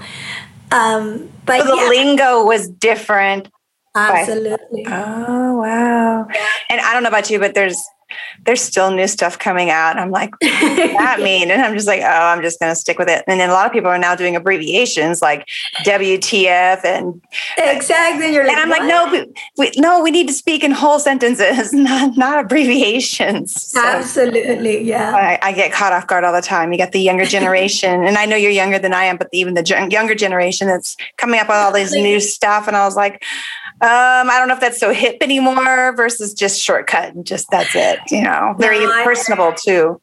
Um, 0.71 1.29
but 1.45 1.61
so 1.61 1.67
the 1.67 1.81
yeah. 1.81 1.89
lingo 1.89 2.45
was 2.45 2.69
different. 2.69 3.49
Absolutely. 3.93 4.85
Oh 4.87 5.59
wow! 5.59 6.27
And 6.69 6.79
I 6.79 6.93
don't 6.93 7.03
know 7.03 7.09
about 7.09 7.29
you, 7.29 7.39
but 7.39 7.53
there's 7.53 7.83
there's 8.45 8.61
still 8.61 8.91
new 8.91 9.07
stuff 9.07 9.37
coming 9.37 9.69
out. 9.69 9.97
I'm 9.97 10.11
like, 10.11 10.31
what 10.31 10.59
does 10.59 10.91
that 10.97 11.19
mean? 11.21 11.51
And 11.51 11.61
I'm 11.61 11.73
just 11.73 11.87
like, 11.87 12.01
oh, 12.01 12.05
I'm 12.05 12.41
just 12.41 12.59
going 12.59 12.71
to 12.71 12.75
stick 12.75 12.97
with 12.97 13.09
it. 13.09 13.23
And 13.27 13.39
then 13.39 13.49
a 13.49 13.53
lot 13.53 13.65
of 13.65 13.71
people 13.71 13.89
are 13.89 13.97
now 13.97 14.15
doing 14.15 14.35
abbreviations 14.35 15.21
like 15.21 15.47
WTF 15.85 16.83
and 16.85 17.21
exactly. 17.57 18.33
You're 18.33 18.45
like, 18.45 18.57
and 18.57 18.61
I'm 18.61 18.69
what? 18.69 18.79
like, 18.79 18.87
no, 18.87 19.11
we, 19.11 19.33
we, 19.57 19.71
no, 19.77 20.01
we 20.01 20.11
need 20.11 20.27
to 20.27 20.33
speak 20.33 20.63
in 20.63 20.71
whole 20.71 20.99
sentences, 20.99 21.73
not 21.81 22.17
not 22.17 22.43
abbreviations. 22.43 23.69
So 23.71 23.81
Absolutely, 23.83 24.83
yeah. 24.83 25.15
I, 25.15 25.39
I, 25.49 25.51
get 25.53 25.71
caught 25.71 25.93
off 25.93 26.07
guard 26.07 26.23
all 26.23 26.33
the 26.33 26.41
time. 26.41 26.71
You 26.71 26.77
got 26.77 26.91
the 26.91 26.99
younger 26.99 27.25
generation, 27.37 28.03
and 28.03 28.17
I 28.17 28.25
know 28.25 28.35
you're 28.35 28.51
younger 28.51 28.79
than 28.79 28.93
I 28.93 29.05
am, 29.05 29.17
but 29.17 29.29
even 29.31 29.53
the 29.53 29.87
younger 29.89 30.15
generation 30.15 30.67
that's 30.67 30.95
coming 31.17 31.39
up 31.39 31.47
with 31.47 31.57
all 31.57 31.71
this 31.71 31.93
new 31.93 32.19
stuff, 32.19 32.67
and 32.67 32.75
I 32.75 32.85
was 32.85 32.95
like, 32.95 33.23
um, 33.81 34.29
I 34.29 34.37
don't 34.37 34.47
know 34.47 34.53
if 34.53 34.59
that's 34.59 34.79
so 34.79 34.93
hip 34.93 35.17
anymore 35.21 35.95
versus 35.95 36.35
just 36.35 36.61
shortcut 36.61 37.15
and 37.15 37.25
just 37.25 37.49
that's 37.49 37.73
it, 37.73 37.99
you 38.11 38.21
know, 38.21 38.53
very 38.59 38.85
no, 38.85 39.03
personable 39.03 39.53
too. 39.53 39.99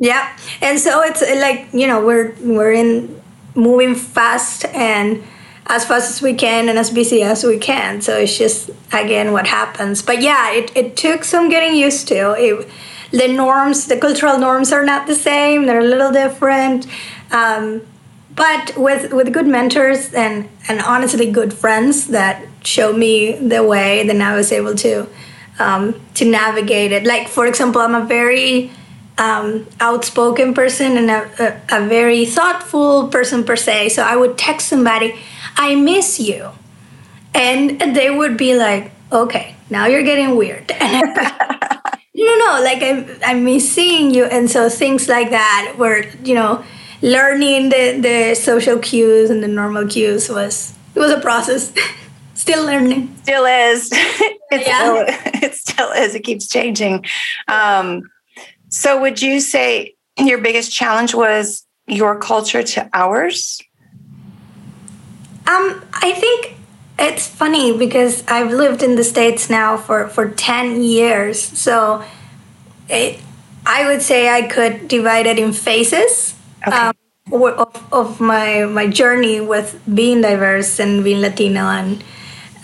Yeah. 0.00 0.36
And 0.60 0.80
so 0.80 1.02
it's 1.02 1.22
uh, 1.22 1.36
like, 1.40 1.68
you 1.72 1.86
know, 1.86 2.04
we're 2.04 2.34
we're 2.40 2.72
in 2.72 3.20
moving 3.54 3.94
fast 3.94 4.64
and 4.66 5.22
as 5.68 5.84
fast 5.84 6.10
as 6.10 6.22
we 6.22 6.34
can 6.34 6.68
and 6.68 6.76
as 6.76 6.90
busy 6.90 7.22
as 7.22 7.44
we 7.44 7.58
can. 7.58 8.00
So 8.00 8.18
it's 8.18 8.36
just 8.36 8.70
again 8.92 9.32
what 9.32 9.46
happens. 9.46 10.02
But 10.02 10.20
yeah, 10.20 10.52
it, 10.52 10.76
it 10.76 10.96
took 10.96 11.22
some 11.22 11.48
getting 11.48 11.76
used 11.76 12.08
to. 12.08 12.34
It, 12.36 12.68
the 13.12 13.28
norms, 13.28 13.86
the 13.86 13.96
cultural 13.96 14.38
norms 14.38 14.72
are 14.72 14.84
not 14.84 15.06
the 15.06 15.14
same. 15.14 15.66
They're 15.66 15.78
a 15.78 15.84
little 15.84 16.10
different. 16.10 16.88
Um, 17.30 17.82
but 18.34 18.76
with 18.76 19.12
with 19.12 19.32
good 19.32 19.46
mentors 19.46 20.12
and 20.14 20.48
and 20.68 20.80
honestly 20.80 21.30
good 21.30 21.52
friends 21.52 22.08
that 22.08 22.47
showed 22.64 22.96
me 22.96 23.32
the 23.32 23.62
way, 23.62 24.06
then 24.06 24.22
I 24.22 24.34
was 24.34 24.52
able 24.52 24.74
to 24.76 25.06
um, 25.58 26.00
to 26.14 26.24
navigate 26.24 26.92
it. 26.92 27.04
Like 27.04 27.28
for 27.28 27.46
example, 27.46 27.80
I'm 27.80 27.94
a 27.94 28.04
very 28.04 28.70
um, 29.18 29.66
outspoken 29.80 30.54
person 30.54 30.96
and 30.96 31.10
a, 31.10 31.62
a, 31.70 31.78
a, 31.78 31.88
very 31.88 32.24
thoughtful 32.24 33.08
person 33.08 33.42
per 33.42 33.56
se. 33.56 33.88
So 33.88 34.02
I 34.02 34.16
would 34.16 34.38
text 34.38 34.68
somebody, 34.68 35.14
"I 35.56 35.74
miss 35.74 36.20
you," 36.20 36.50
and 37.34 37.80
they 37.80 38.10
would 38.10 38.36
be 38.36 38.54
like, 38.54 38.92
"Okay, 39.10 39.56
now 39.70 39.86
you're 39.86 40.04
getting 40.04 40.36
weird." 40.36 40.72
No, 42.20 42.34
no, 42.34 42.60
like 42.64 42.82
I'm, 42.82 43.08
I'm 43.24 43.44
missing 43.44 44.12
you, 44.12 44.24
and 44.24 44.50
so 44.50 44.68
things 44.68 45.08
like 45.08 45.30
that, 45.30 45.74
where 45.78 46.08
you 46.24 46.34
know 46.34 46.64
learning 47.00 47.68
the, 47.68 48.00
the 48.00 48.34
social 48.34 48.78
cues 48.78 49.30
and 49.30 49.40
the 49.40 49.48
normal 49.48 49.86
cues 49.86 50.28
was 50.28 50.74
it 50.94 50.98
was 50.98 51.12
a 51.12 51.20
process 51.20 51.72
still 52.48 52.66
learning. 52.66 53.16
Still 53.22 53.44
is. 53.44 53.92
It 54.50 54.66
yeah. 54.66 54.78
still 54.78 55.42
it 55.42 55.54
still 55.54 55.90
is. 55.90 56.14
It 56.14 56.24
keeps 56.24 56.48
changing. 56.48 57.04
Um, 57.48 58.10
so 58.70 58.98
would 58.98 59.20
you 59.20 59.40
say 59.40 59.94
your 60.16 60.38
biggest 60.38 60.72
challenge 60.72 61.14
was 61.14 61.66
your 61.86 62.18
culture 62.18 62.62
to 62.62 62.88
ours? 62.94 63.60
Um 65.46 65.84
i 65.92 66.12
think 66.12 66.56
it's 66.98 67.26
funny 67.26 67.76
because 67.76 68.24
i've 68.26 68.52
lived 68.52 68.82
in 68.82 68.96
the 68.96 69.04
states 69.04 69.50
now 69.50 69.76
for 69.76 70.08
for 70.08 70.30
10 70.30 70.82
years. 70.82 71.42
So 71.42 72.02
it, 72.88 73.20
i 73.66 73.86
would 73.86 74.00
say 74.00 74.30
i 74.30 74.42
could 74.48 74.88
divide 74.88 75.26
it 75.26 75.38
in 75.38 75.52
phases 75.52 76.34
okay. 76.66 76.74
um, 76.74 76.94
of, 77.32 77.92
of 77.92 78.20
my 78.20 78.64
my 78.64 78.86
journey 78.86 79.40
with 79.40 79.78
being 79.94 80.22
diverse 80.22 80.80
and 80.80 81.04
being 81.04 81.20
Latino 81.20 81.68
and 81.68 82.02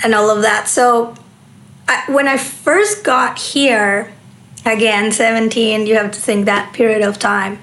and 0.03 0.15
all 0.15 0.31
of 0.31 0.43
that. 0.43 0.69
So 0.69 1.15
I, 1.89 2.05
when 2.11 2.29
I 2.29 2.37
first 2.37 3.05
got 3.05 3.39
here, 3.39 4.13
again 4.65 5.13
17, 5.13 5.87
you 5.87 5.97
have 5.97 6.13
to 6.13 6.21
think 6.21 6.47
that 6.47 6.73
period 6.73 7.03
of 7.03 7.19
time. 7.19 7.59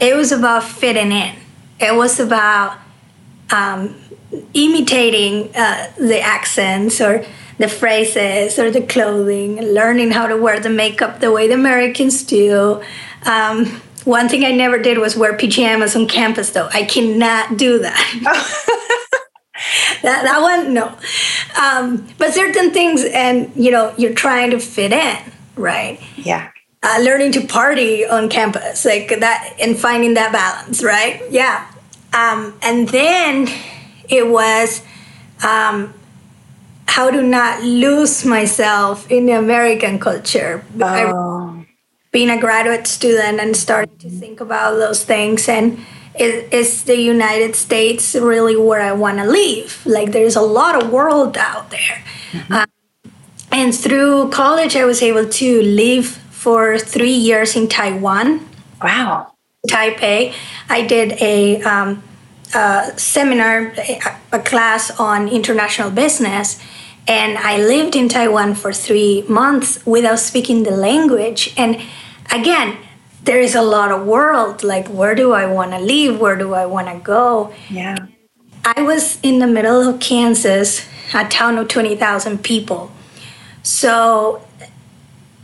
It 0.00 0.16
was 0.16 0.32
about 0.32 0.64
fitting 0.64 1.12
in. 1.12 1.36
It 1.78 1.94
was 1.94 2.18
about 2.18 2.78
um, 3.50 3.94
imitating 4.54 5.54
uh, 5.54 5.92
the 5.96 6.20
accents 6.20 7.00
or 7.00 7.24
the 7.58 7.68
phrases 7.68 8.58
or 8.58 8.70
the 8.70 8.82
clothing, 8.82 9.60
learning 9.60 10.10
how 10.10 10.26
to 10.26 10.36
wear 10.36 10.58
the 10.58 10.70
makeup 10.70 11.20
the 11.20 11.30
way 11.30 11.46
the 11.46 11.54
Americans 11.54 12.24
do. 12.24 12.82
Um, 13.24 13.80
one 14.04 14.28
thing 14.28 14.44
I 14.44 14.50
never 14.50 14.78
did 14.78 14.98
was 14.98 15.16
wear 15.16 15.34
pajamas 15.36 15.94
on 15.94 16.08
campus, 16.08 16.50
though. 16.50 16.68
I 16.72 16.84
cannot 16.84 17.56
do 17.56 17.78
that. 17.78 18.78
that, 20.02 20.24
that 20.24 20.40
one, 20.40 20.74
no. 20.74 20.96
Um, 21.60 22.08
but 22.18 22.34
certain 22.34 22.70
things, 22.70 23.04
and 23.04 23.50
you 23.56 23.70
know, 23.70 23.94
you're 23.96 24.14
trying 24.14 24.50
to 24.50 24.58
fit 24.58 24.92
in, 24.92 25.18
right? 25.56 26.00
Yeah. 26.16 26.50
Uh, 26.82 26.98
learning 27.00 27.32
to 27.32 27.46
party 27.46 28.04
on 28.04 28.28
campus, 28.28 28.84
like 28.84 29.08
that, 29.08 29.56
and 29.60 29.78
finding 29.78 30.14
that 30.14 30.32
balance, 30.32 30.82
right? 30.82 31.22
Yeah. 31.30 31.70
Um, 32.12 32.58
and 32.62 32.88
then 32.88 33.48
it 34.08 34.28
was 34.28 34.82
um, 35.44 35.94
how 36.86 37.10
to 37.10 37.22
not 37.22 37.62
lose 37.62 38.24
myself 38.24 39.10
in 39.10 39.26
the 39.26 39.32
American 39.32 39.98
culture. 39.98 40.64
Oh. 40.80 40.84
I, 40.84 41.66
being 42.12 42.28
a 42.28 42.38
graduate 42.38 42.86
student 42.86 43.40
and 43.40 43.56
starting 43.56 43.96
to 43.96 44.10
think 44.10 44.40
about 44.40 44.76
those 44.76 45.02
things 45.02 45.48
and 45.48 45.78
is, 46.18 46.48
is 46.50 46.84
the 46.84 46.96
united 46.96 47.54
states 47.54 48.14
really 48.14 48.56
where 48.56 48.80
i 48.80 48.92
want 48.92 49.18
to 49.18 49.24
live? 49.24 49.84
Like 49.86 50.12
there's 50.12 50.36
a 50.36 50.42
lot 50.42 50.82
of 50.82 50.90
world 50.90 51.36
out 51.36 51.70
there. 51.70 52.04
Mm-hmm. 52.32 52.52
um, 52.52 52.66
and 53.50 53.74
through 53.74 54.30
college 54.30 54.76
i 54.76 54.84
was 54.84 55.02
able 55.02 55.28
to 55.28 55.62
live 55.62 56.06
for 56.06 56.78
three 56.78 57.18
years 57.28 57.56
in 57.56 57.68
taiwan. 57.68 58.46
Wow. 58.82 59.32
Taipei. 59.68 60.34
I 60.68 60.84
did 60.86 61.12
a, 61.22 61.62
um, 61.62 62.02
a 62.52 62.92
seminar 62.96 63.72
a, 63.78 64.00
a 64.32 64.40
class 64.40 64.90
on 64.98 65.28
international 65.28 65.90
business 65.90 66.60
and 67.08 67.36
I 67.38 67.58
lived 67.58 67.96
in 67.96 68.08
Taiwan 68.08 68.54
for 68.54 68.72
three 68.72 69.24
months 69.28 69.84
without 69.84 70.20
speaking 70.20 70.62
the 70.62 70.70
language. 70.70 71.52
And 71.56 71.82
again, 72.30 72.78
there 73.24 73.40
is 73.40 73.54
a 73.54 73.62
lot 73.62 73.92
of 73.92 74.06
world. 74.06 74.62
Like, 74.62 74.88
where 74.88 75.14
do 75.14 75.32
I 75.32 75.46
want 75.46 75.72
to 75.72 75.78
live? 75.78 76.20
Where 76.20 76.36
do 76.36 76.54
I 76.54 76.66
want 76.66 76.88
to 76.88 76.98
go? 76.98 77.52
Yeah. 77.70 77.96
I 78.64 78.82
was 78.82 79.18
in 79.22 79.38
the 79.38 79.46
middle 79.46 79.88
of 79.88 80.00
Kansas, 80.00 80.86
a 81.14 81.26
town 81.28 81.58
of 81.58 81.68
20,000 81.68 82.42
people. 82.42 82.92
So, 83.62 84.46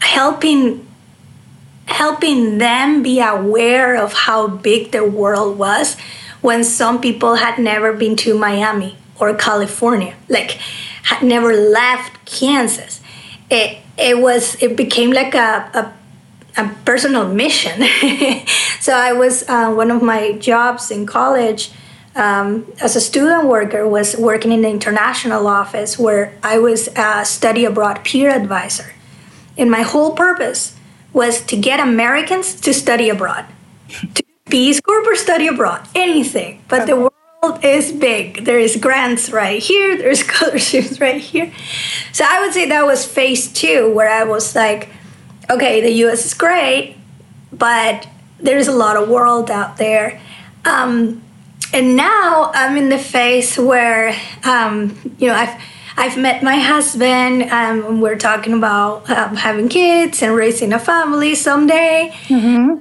helping 0.01 0.87
helping 1.87 2.59
them 2.59 3.03
be 3.03 3.19
aware 3.19 3.97
of 3.97 4.13
how 4.13 4.47
big 4.47 4.93
the 4.93 5.03
world 5.03 5.57
was 5.57 5.97
when 6.43 6.63
some 6.63 7.01
people 7.01 7.37
had 7.37 7.59
never 7.59 7.95
been 7.95 8.15
to 8.15 8.39
Miami 8.39 8.95
or 9.19 9.35
California, 9.35 10.15
like 10.29 10.53
had 11.05 11.23
never 11.23 11.53
left 11.55 12.25
Kansas. 12.27 13.01
It 13.51 13.79
it 13.97 14.19
was 14.19 14.63
it 14.63 14.77
became 14.77 15.13
like 15.13 15.35
a, 15.35 15.71
a 15.75 15.93
a 16.59 16.75
personal 16.85 17.29
mission. 17.29 17.83
so 18.81 18.93
I 18.93 19.13
was 19.13 19.49
uh, 19.49 19.73
one 19.73 19.91
of 19.91 20.03
my 20.03 20.33
jobs 20.33 20.91
in 20.91 21.07
college 21.07 21.71
um, 22.19 22.71
as 22.81 22.97
a 22.97 23.01
student 23.01 23.47
worker 23.47 23.87
was 23.87 24.17
working 24.17 24.51
in 24.51 24.63
the 24.63 24.69
international 24.69 25.47
office 25.47 25.99
where 25.99 26.37
I 26.43 26.59
was 26.59 26.89
a 26.97 27.25
study 27.25 27.65
abroad 27.65 28.05
peer 28.05 28.31
advisor. 28.31 28.93
And 29.57 29.71
my 29.71 29.83
whole 29.83 30.15
purpose 30.15 30.75
was 31.13 31.41
to 31.47 31.57
get 31.57 31.81
Americans 31.81 32.61
to 32.61 32.75
study 32.75 33.09
abroad, 33.09 33.47
to 34.15 34.23
Peace 34.51 34.81
Corps 34.81 35.05
or 35.07 35.15
study 35.15 35.47
abroad, 35.47 35.87
anything. 35.95 36.63
But 36.69 36.87
the 36.87 36.97
world 36.97 37.65
is 37.65 37.93
big. 37.93 38.45
There 38.45 38.59
is 38.59 38.77
grants 38.77 39.31
right 39.31 39.63
here. 39.63 39.97
There's 39.97 40.21
scholarships 40.27 41.01
right 41.01 41.21
here. 41.21 41.53
So 42.13 42.25
I 42.29 42.41
would 42.41 42.53
say 42.53 42.69
that 42.69 42.85
was 42.85 43.05
phase 43.05 43.53
two, 43.53 43.93
where 43.93 44.11
I 44.11 44.25
was 44.25 44.55
like, 44.55 44.91
okay, 45.51 45.81
the 45.81 45.91
U.S. 46.05 46.27
is 46.27 46.35
great, 46.35 46.97
but 47.53 48.07
there's 48.41 48.69
a 48.69 48.73
lot 48.73 48.97
of 48.97 49.09
world 49.09 49.51
out 49.51 49.77
there. 49.77 50.21
Um, 50.65 51.23
and 51.73 51.97
now 51.97 52.51
I'm 52.55 52.77
in 52.77 52.89
the 52.89 52.99
phase 52.99 53.59
where, 53.59 54.15
um, 54.45 55.15
you 55.19 55.27
know, 55.29 55.35
I've 55.35 55.61
I've 55.97 56.17
met 56.17 56.45
my 56.45 56.57
husband. 56.57 57.43
Um, 57.51 58.01
we're 58.01 58.17
talking 58.17 58.53
about 58.53 59.11
um, 59.11 59.35
having 59.35 59.69
kids 59.69 60.23
and 60.23 60.35
raising 60.35 60.73
a 60.73 60.79
family 60.79 61.35
someday. 61.35 62.15
Mm-hmm. 62.29 62.79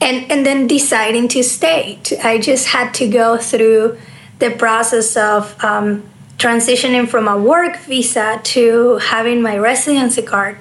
And, 0.00 0.30
and 0.30 0.46
then 0.46 0.68
deciding 0.68 1.26
to 1.28 1.42
stay. 1.42 1.98
I 2.22 2.38
just 2.38 2.68
had 2.68 2.94
to 2.94 3.08
go 3.08 3.36
through 3.36 3.98
the 4.38 4.50
process 4.52 5.16
of 5.16 5.62
um, 5.62 6.08
transitioning 6.38 7.08
from 7.08 7.26
a 7.26 7.36
work 7.36 7.76
visa 7.78 8.40
to 8.44 8.98
having 8.98 9.42
my 9.42 9.58
residency 9.58 10.22
card 10.22 10.56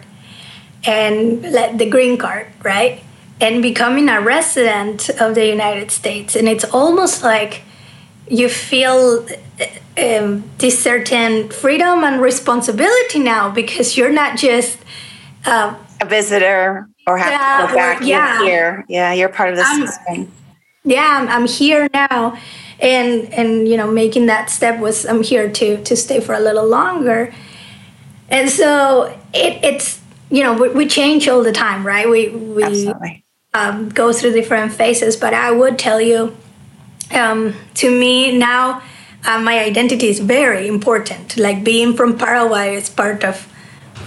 and 0.88 1.44
let 1.44 1.78
the 1.78 1.88
green 1.88 2.18
card, 2.18 2.48
right? 2.64 3.04
And 3.40 3.62
becoming 3.62 4.10
a 4.10 4.22
resident 4.22 5.10
of 5.10 5.36
the 5.36 5.46
United 5.46 5.92
States. 5.92 6.36
And 6.36 6.48
it's 6.48 6.64
almost 6.64 7.22
like 7.22 7.62
you 8.28 8.50
feel 8.50 9.28
um, 9.98 10.44
this 10.58 10.82
certain 10.82 11.50
freedom 11.50 12.04
and 12.04 12.22
responsibility 12.22 13.20
now 13.20 13.52
because 13.52 13.98
you're 13.98 14.12
not 14.12 14.38
just 14.38 14.80
uh, 15.46 15.76
a 16.02 16.06
visitor 16.06 16.90
or 17.06 17.18
have 17.18 17.32
yeah, 17.32 17.62
to 17.62 17.68
go 17.68 17.76
back. 17.76 18.02
yeah. 18.02 18.40
You're 18.40 18.48
here. 18.48 18.86
Yeah, 18.88 19.14
you're 19.14 19.30
part 19.30 19.50
of 19.50 19.58
the 19.58 19.64
I'm, 19.66 19.86
system. 19.86 20.32
Yeah, 20.84 21.20
I'm, 21.20 21.28
I'm 21.28 21.48
here 21.48 21.90
now, 21.94 22.40
and 22.80 23.34
and 23.34 23.68
you 23.68 23.76
know, 23.76 23.92
making 23.92 24.28
that 24.28 24.50
step 24.50 24.80
was 24.80 25.06
I'm 25.06 25.22
here 25.22 25.52
to 25.52 25.84
to 25.84 25.96
stay 25.96 26.22
for 26.22 26.34
a 26.34 26.40
little 26.40 26.68
longer, 26.68 27.34
and 28.30 28.50
so 28.50 29.18
it 29.34 29.64
it's 29.64 30.00
you 30.30 30.44
know 30.44 30.54
we, 30.54 30.70
we 30.70 30.88
change 30.88 31.28
all 31.28 31.44
the 31.44 31.52
time, 31.52 31.86
right? 31.86 32.10
We 32.10 32.30
we 32.30 32.92
um, 33.54 33.90
go 33.90 34.14
through 34.14 34.34
different 34.34 34.74
phases, 34.74 35.16
but 35.16 35.34
I 35.34 35.52
would 35.52 35.80
tell 35.80 36.02
you, 36.02 36.36
um, 37.12 37.56
to 37.76 37.90
me 37.90 38.38
now 38.38 38.82
uh, 39.26 39.40
my 39.40 39.60
identity 39.60 40.08
is 40.08 40.20
very 40.20 40.68
important. 40.68 41.38
Like 41.38 41.64
being 41.64 41.96
from 41.96 42.18
Paraguay 42.18 42.76
is 42.76 42.90
part 42.90 43.24
of 43.24 43.48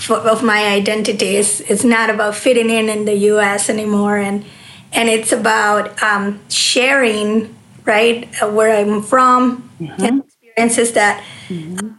of 0.09 0.43
my 0.43 0.65
identity. 0.67 1.37
It's, 1.37 1.61
it's 1.61 1.85
not 1.85 2.09
about 2.09 2.35
fitting 2.35 2.71
in 2.71 2.89
in 2.89 3.05
the 3.05 3.15
U.S. 3.33 3.69
anymore, 3.69 4.17
and 4.17 4.45
and 4.93 5.09
it's 5.09 5.33
about 5.33 6.03
um, 6.03 6.41
sharing, 6.49 7.55
right, 7.85 8.27
uh, 8.43 8.51
where 8.51 8.75
I'm 8.75 9.03
from 9.03 9.71
mm-hmm. 9.79 10.03
and 10.03 10.25
experiences 10.25 10.93
that 10.93 11.23
mm-hmm. 11.49 11.97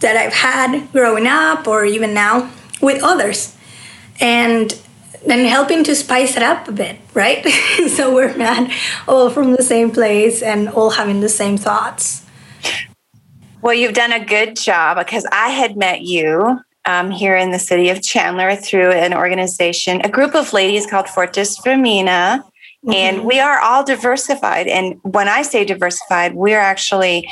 that 0.00 0.16
I've 0.16 0.34
had 0.34 0.92
growing 0.92 1.26
up 1.26 1.66
or 1.66 1.84
even 1.86 2.12
now 2.12 2.50
with 2.80 3.02
others, 3.02 3.56
and 4.20 4.78
then 5.26 5.46
helping 5.46 5.84
to 5.84 5.94
spice 5.94 6.36
it 6.36 6.42
up 6.42 6.68
a 6.68 6.72
bit, 6.72 6.98
right? 7.14 7.44
so 7.88 8.14
we're 8.14 8.36
not 8.36 8.70
all 9.08 9.30
from 9.30 9.52
the 9.52 9.62
same 9.62 9.90
place 9.90 10.42
and 10.42 10.68
all 10.68 10.90
having 10.90 11.20
the 11.20 11.28
same 11.28 11.56
thoughts. 11.56 12.24
Well, 13.62 13.74
you've 13.74 13.94
done 13.94 14.12
a 14.12 14.22
good 14.22 14.56
job 14.56 14.98
because 14.98 15.26
I 15.32 15.48
had 15.48 15.76
met 15.76 16.02
you 16.02 16.60
um, 16.84 17.10
here 17.10 17.34
in 17.34 17.50
the 17.50 17.58
city 17.58 17.88
of 17.88 18.02
Chandler 18.02 18.54
through 18.56 18.90
an 18.90 19.14
organization, 19.14 20.02
a 20.02 20.08
group 20.10 20.34
of 20.34 20.52
ladies 20.52 20.86
called 20.86 21.08
Fortis 21.08 21.58
Femina. 21.58 22.44
Mm-hmm. 22.84 22.92
And 22.92 23.24
we 23.24 23.40
are 23.40 23.58
all 23.60 23.82
diversified. 23.82 24.66
And 24.66 25.00
when 25.02 25.28
I 25.28 25.40
say 25.40 25.64
diversified, 25.64 26.34
we're 26.34 26.58
actually 26.58 27.26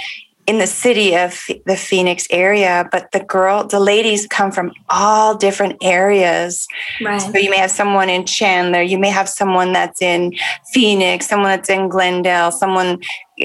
in 0.46 0.58
the 0.58 0.66
city 0.66 1.16
of 1.16 1.40
the 1.66 1.76
Phoenix 1.76 2.26
area, 2.30 2.88
but 2.90 3.12
the 3.12 3.20
girl, 3.20 3.64
the 3.64 3.78
ladies 3.78 4.26
come 4.26 4.50
from 4.50 4.72
all 4.88 5.36
different 5.36 5.76
areas. 5.82 6.66
Right. 7.00 7.20
So 7.20 7.38
you 7.38 7.48
may 7.48 7.58
have 7.58 7.70
someone 7.70 8.10
in 8.10 8.26
Chandler, 8.26 8.82
you 8.82 8.98
may 8.98 9.10
have 9.10 9.28
someone 9.28 9.72
that's 9.72 10.02
in 10.02 10.34
Phoenix, 10.72 11.28
someone 11.28 11.50
that's 11.50 11.70
in 11.70 11.88
Glendale, 11.88 12.50
someone 12.50 13.00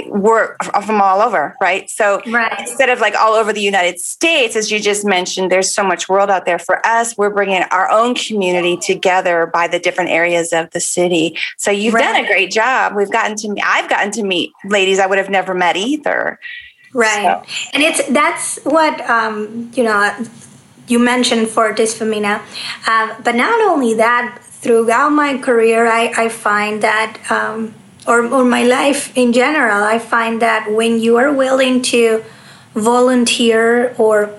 work 0.07 0.63
from 0.63 1.01
all 1.01 1.21
over, 1.21 1.55
right? 1.61 1.89
So 1.89 2.21
right. 2.27 2.59
instead 2.59 2.89
of 2.89 2.99
like 2.99 3.15
all 3.15 3.33
over 3.33 3.53
the 3.53 3.61
United 3.61 3.99
States, 3.99 4.55
as 4.55 4.71
you 4.71 4.79
just 4.79 5.05
mentioned, 5.05 5.51
there's 5.51 5.71
so 5.71 5.83
much 5.83 6.09
world 6.09 6.29
out 6.29 6.45
there. 6.45 6.59
For 6.59 6.85
us, 6.85 7.17
we're 7.17 7.29
bringing 7.29 7.63
our 7.63 7.89
own 7.89 8.15
community 8.15 8.77
together 8.77 9.49
by 9.51 9.67
the 9.67 9.79
different 9.79 10.09
areas 10.09 10.51
of 10.51 10.71
the 10.71 10.79
city. 10.79 11.37
So 11.57 11.71
you've 11.71 11.93
right. 11.93 12.13
done 12.13 12.25
a 12.25 12.27
great 12.27 12.51
job. 12.51 12.95
We've 12.95 13.11
gotten 13.11 13.37
to, 13.37 13.49
meet 13.49 13.63
I've 13.63 13.89
gotten 13.89 14.11
to 14.13 14.23
meet 14.23 14.51
ladies 14.65 14.99
I 14.99 15.05
would 15.05 15.17
have 15.19 15.29
never 15.29 15.53
met 15.53 15.77
either. 15.77 16.39
Right. 16.97 17.45
So. 17.45 17.53
And 17.73 17.83
it's 17.83 18.01
that's 18.09 18.57
what 18.65 18.99
um, 19.07 19.71
you 19.75 19.83
know 19.83 20.11
you 20.87 20.97
mentioned 20.99 21.47
Fortis 21.49 21.93
Femina. 21.97 22.41
Um, 22.89 23.11
but 23.23 23.35
not 23.35 23.61
only 23.69 23.93
that, 23.95 24.39
throughout 24.41 25.09
my 25.09 25.37
career, 25.37 25.85
I, 25.85 26.11
I 26.17 26.29
find 26.29 26.81
that, 26.81 27.19
um, 27.29 27.75
or, 28.07 28.25
or 28.25 28.43
my 28.43 28.63
life 28.63 29.15
in 29.15 29.33
general, 29.33 29.83
I 29.83 29.99
find 29.99 30.41
that 30.41 30.71
when 30.71 30.99
you 30.99 31.17
are 31.17 31.31
willing 31.31 31.81
to 31.93 32.23
volunteer 32.73 33.93
or 33.97 34.33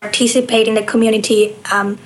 participate 0.00 0.66
in 0.66 0.74
the 0.74 0.82
community 0.82 1.54
um, 1.70 1.98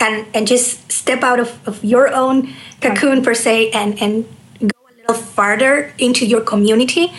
and, 0.00 0.26
and 0.34 0.46
just 0.46 0.90
step 0.90 1.22
out 1.22 1.40
of, 1.40 1.68
of 1.68 1.84
your 1.84 2.08
own 2.14 2.54
cocoon, 2.80 3.22
per 3.22 3.34
se, 3.34 3.70
and, 3.70 4.00
and 4.00 4.24
farther 5.14 5.92
into 5.98 6.26
your 6.26 6.40
community, 6.40 7.12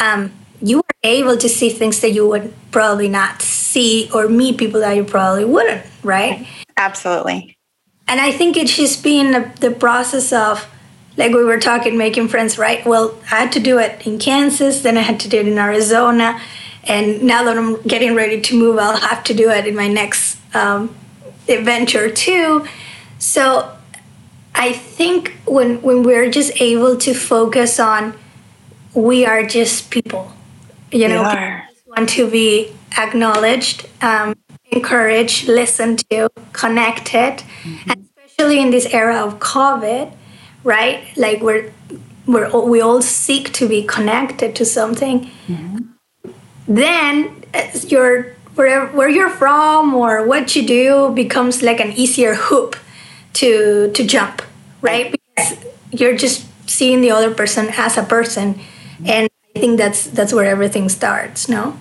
um, 0.00 0.32
you 0.60 0.78
are 0.78 0.96
able 1.02 1.36
to 1.36 1.48
see 1.48 1.70
things 1.70 2.00
that 2.00 2.10
you 2.10 2.26
would 2.28 2.52
probably 2.70 3.08
not 3.08 3.42
see 3.42 4.10
or 4.14 4.28
meet 4.28 4.58
people 4.58 4.80
that 4.80 4.96
you 4.96 5.04
probably 5.04 5.44
wouldn't, 5.44 5.84
right? 6.02 6.46
Absolutely. 6.76 7.56
And 8.08 8.20
I 8.20 8.32
think 8.32 8.56
it's 8.56 8.76
just 8.76 9.02
been 9.02 9.32
the, 9.32 9.52
the 9.60 9.70
process 9.70 10.32
of, 10.32 10.68
like 11.16 11.32
we 11.32 11.44
were 11.44 11.60
talking, 11.60 11.96
making 11.96 12.28
friends, 12.28 12.58
right? 12.58 12.84
Well, 12.84 13.18
I 13.30 13.40
had 13.40 13.52
to 13.52 13.60
do 13.60 13.78
it 13.78 14.06
in 14.06 14.18
Kansas, 14.18 14.82
then 14.82 14.96
I 14.96 15.02
had 15.02 15.20
to 15.20 15.28
do 15.28 15.38
it 15.38 15.48
in 15.48 15.58
Arizona. 15.58 16.40
And 16.84 17.22
now 17.22 17.44
that 17.44 17.56
I'm 17.56 17.80
getting 17.82 18.14
ready 18.14 18.40
to 18.40 18.58
move, 18.58 18.78
I'll 18.78 18.96
have 18.96 19.24
to 19.24 19.34
do 19.34 19.48
it 19.48 19.66
in 19.66 19.74
my 19.74 19.88
next 19.88 20.38
um, 20.54 20.94
adventure 21.48 22.10
too. 22.10 22.66
So 23.18 23.73
I 24.54 24.72
think 24.72 25.36
when 25.46 25.82
when 25.82 26.02
we're 26.02 26.30
just 26.30 26.60
able 26.60 26.96
to 26.98 27.14
focus 27.14 27.80
on 27.80 28.14
we 28.94 29.26
are 29.26 29.44
just 29.44 29.90
people, 29.90 30.32
you 30.92 31.08
know, 31.08 31.22
want 31.86 32.08
to 32.10 32.30
be 32.30 32.72
acknowledged, 32.96 33.88
um, 34.00 34.34
encouraged, 34.70 35.48
listened 35.48 36.08
to, 36.10 36.30
connected, 36.52 37.42
mm-hmm. 37.62 37.90
and 37.90 38.08
especially 38.24 38.60
in 38.60 38.70
this 38.70 38.86
era 38.86 39.16
of 39.16 39.40
COVID, 39.40 40.14
right? 40.62 41.04
Like 41.16 41.40
we're 41.42 41.72
we're 42.26 42.48
all, 42.48 42.68
we 42.68 42.80
all 42.80 43.02
seek 43.02 43.52
to 43.54 43.68
be 43.68 43.82
connected 43.82 44.54
to 44.56 44.64
something. 44.64 45.30
Mm-hmm. 45.48 45.78
Then 46.68 47.42
your 47.88 48.34
where 48.54 49.08
you're 49.08 49.30
from 49.30 49.94
or 49.94 50.24
what 50.24 50.54
you 50.54 50.64
do 50.64 51.10
becomes 51.12 51.62
like 51.62 51.80
an 51.80 51.92
easier 51.92 52.34
hoop 52.34 52.76
to 53.34 53.90
to 53.92 54.06
jump, 54.06 54.42
right? 54.80 55.12
Because 55.12 55.56
you're 55.90 56.16
just 56.16 56.46
seeing 56.68 57.00
the 57.00 57.10
other 57.10 57.32
person 57.32 57.68
as 57.76 57.96
a 57.96 58.02
person, 58.02 58.60
and 59.04 59.28
I 59.54 59.58
think 59.58 59.78
that's 59.78 60.06
that's 60.06 60.32
where 60.32 60.46
everything 60.46 60.88
starts. 60.88 61.48
No. 61.48 61.78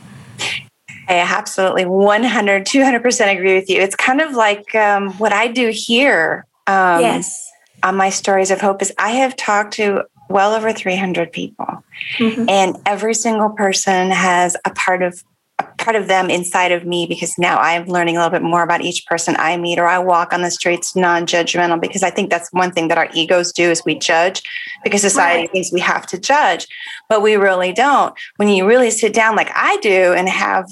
I 1.08 1.16
absolutely 1.16 1.86
100, 1.86 2.66
200% 2.66 3.34
agree 3.36 3.56
with 3.56 3.70
you. 3.70 3.82
It's 3.82 3.96
kind 3.96 4.22
of 4.22 4.34
like 4.34 4.74
um, 4.74 5.12
what 5.14 5.34
I 5.34 5.48
do 5.48 5.70
here. 5.70 6.46
Um, 6.66 7.02
yes. 7.02 7.52
On 7.84 7.98
my 7.98 8.10
stories 8.10 8.52
of 8.52 8.62
hope 8.62 8.82
is 8.82 8.94
I 8.98 9.10
have 9.12 9.36
talked 9.36 9.74
to 9.74 10.04
well 10.30 10.54
over 10.54 10.72
300 10.72 11.32
people, 11.34 11.84
mm-hmm. 12.18 12.50
and 12.50 12.78
every 12.86 13.14
single 13.14 13.50
person 13.50 14.12
has 14.12 14.56
a 14.66 14.70
part 14.70 15.02
of 15.04 15.22
part 15.84 15.96
of 15.96 16.08
them 16.08 16.30
inside 16.30 16.72
of 16.72 16.86
me 16.86 17.06
because 17.06 17.38
now 17.38 17.58
I'm 17.58 17.86
learning 17.86 18.16
a 18.16 18.20
little 18.20 18.32
bit 18.32 18.42
more 18.42 18.64
about 18.64 18.82
each 18.82 19.06
person 19.06 19.36
I 19.38 19.58
meet 19.58 19.80
or 19.80 19.88
I 19.88 20.00
walk 20.00 20.32
on 20.34 20.42
the 20.42 20.52
streets 20.52 20.96
non-judgmental 20.96 21.82
because 21.82 22.04
I 22.04 22.10
think 22.10 22.30
that's 22.30 22.52
one 22.52 22.72
thing 22.72 22.88
that 22.88 22.98
our 22.98 23.10
egos 23.14 23.52
do 23.52 23.70
is 23.70 23.84
we 23.86 23.96
judge 23.96 24.42
because 24.84 25.02
society 25.02 25.42
right. 25.42 25.52
thinks 25.52 25.72
we 25.72 25.80
have 25.82 26.08
to 26.08 26.18
judge, 26.20 26.68
but 27.10 27.22
we 27.22 27.36
really 27.36 27.74
don't. 27.74 28.16
When 28.38 28.48
you 28.48 28.68
really 28.68 28.92
sit 28.92 29.14
down 29.14 29.36
like 29.36 29.52
I 29.54 29.78
do 29.78 30.14
and 30.14 30.30
have 30.30 30.70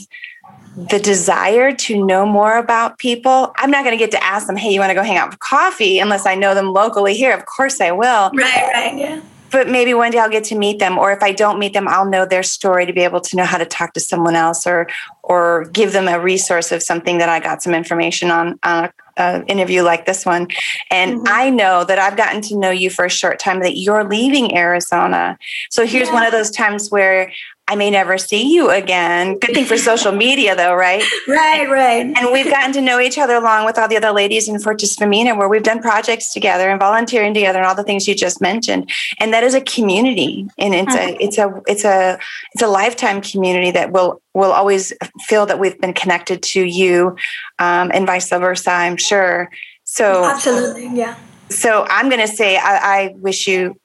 the 0.89 0.99
desire 0.99 1.73
to 1.73 2.05
know 2.05 2.25
more 2.25 2.57
about 2.57 2.97
people, 2.97 3.51
I'm 3.57 3.69
not 3.69 3.83
going 3.83 3.97
to 3.97 4.03
get 4.03 4.11
to 4.11 4.23
ask 4.23 4.47
them, 4.47 4.55
"Hey, 4.55 4.71
you 4.71 4.79
want 4.79 4.91
to 4.91 4.95
go 4.95 5.03
hang 5.03 5.17
out 5.17 5.31
for 5.31 5.37
coffee?" 5.37 5.99
unless 5.99 6.25
I 6.25 6.35
know 6.35 6.53
them 6.53 6.71
locally 6.71 7.13
here. 7.13 7.33
Of 7.33 7.45
course 7.45 7.81
I 7.81 7.91
will. 7.91 8.31
Right, 8.33 8.69
right, 8.73 8.97
yeah 8.97 9.21
but 9.51 9.69
maybe 9.69 9.93
one 9.93 10.11
day 10.11 10.19
I'll 10.19 10.29
get 10.29 10.43
to 10.45 10.55
meet 10.55 10.79
them, 10.79 10.97
or 10.97 11.11
if 11.11 11.21
I 11.21 11.31
don't 11.31 11.59
meet 11.59 11.73
them, 11.73 11.87
I'll 11.87 12.05
know 12.05 12.25
their 12.25 12.43
story 12.43 12.85
to 12.85 12.93
be 12.93 13.01
able 13.01 13.21
to 13.21 13.35
know 13.35 13.45
how 13.45 13.57
to 13.57 13.65
talk 13.65 13.93
to 13.93 13.99
someone 13.99 14.35
else, 14.35 14.65
or 14.65 14.87
or 15.23 15.65
give 15.65 15.93
them 15.93 16.07
a 16.07 16.19
resource 16.19 16.71
of 16.71 16.81
something 16.81 17.17
that 17.19 17.29
I 17.29 17.39
got 17.39 17.61
some 17.61 17.73
information 17.73 18.31
on 18.31 18.59
on 18.63 18.85
a, 18.85 18.93
a 19.17 19.45
interview 19.45 19.83
like 19.83 20.05
this 20.05 20.25
one. 20.25 20.47
And 20.89 21.17
mm-hmm. 21.17 21.27
I 21.27 21.49
know 21.49 21.83
that 21.83 21.99
I've 21.99 22.17
gotten 22.17 22.41
to 22.43 22.57
know 22.57 22.71
you 22.71 22.89
for 22.89 23.05
a 23.05 23.09
short 23.09 23.39
time 23.39 23.59
that 23.59 23.77
you're 23.77 24.03
leaving 24.03 24.55
Arizona. 24.55 25.37
So 25.69 25.85
here's 25.85 26.07
yeah. 26.07 26.13
one 26.13 26.25
of 26.25 26.31
those 26.31 26.51
times 26.51 26.89
where 26.89 27.31
I 27.71 27.75
may 27.75 27.89
never 27.89 28.17
see 28.17 28.53
you 28.53 28.69
again. 28.69 29.39
Good 29.39 29.53
thing 29.53 29.63
for 29.63 29.77
social 29.77 30.11
media, 30.11 30.57
though, 30.57 30.75
right? 30.75 31.01
Right, 31.27 31.69
right. 31.69 32.05
And 32.17 32.31
we've 32.33 32.49
gotten 32.49 32.73
to 32.73 32.81
know 32.81 32.99
each 32.99 33.17
other 33.17 33.35
along 33.35 33.65
with 33.65 33.77
all 33.77 33.87
the 33.87 33.95
other 33.95 34.11
ladies 34.11 34.49
in 34.49 34.59
Fortis 34.59 34.95
Femina, 34.95 35.35
where 35.35 35.47
we've 35.47 35.63
done 35.63 35.81
projects 35.81 36.33
together 36.33 36.69
and 36.69 36.79
volunteering 36.79 37.33
together, 37.33 37.59
and 37.59 37.67
all 37.67 37.75
the 37.75 37.83
things 37.83 38.07
you 38.07 38.15
just 38.15 38.41
mentioned. 38.41 38.91
And 39.19 39.33
that 39.33 39.43
is 39.43 39.53
a 39.53 39.61
community, 39.61 40.49
and 40.57 40.73
it's 40.73 40.95
a 40.95 41.23
it's 41.23 41.37
a 41.37 41.61
it's 41.67 41.85
a 41.85 42.19
it's 42.53 42.61
a 42.61 42.67
lifetime 42.67 43.21
community 43.21 43.71
that 43.71 43.93
will 43.93 44.21
will 44.33 44.51
always 44.51 44.91
feel 45.21 45.45
that 45.45 45.59
we've 45.59 45.79
been 45.79 45.93
connected 45.93 46.43
to 46.43 46.65
you, 46.65 47.15
um, 47.59 47.91
and 47.93 48.05
vice 48.05 48.29
versa. 48.29 48.71
I'm 48.71 48.97
sure. 48.97 49.49
So 49.85 50.25
absolutely, 50.25 50.89
yeah. 50.93 51.15
So 51.49 51.85
I'm 51.89 52.09
going 52.09 52.21
to 52.21 52.33
say 52.33 52.57
I, 52.57 53.03
I 53.03 53.13
wish 53.15 53.47
you 53.47 53.75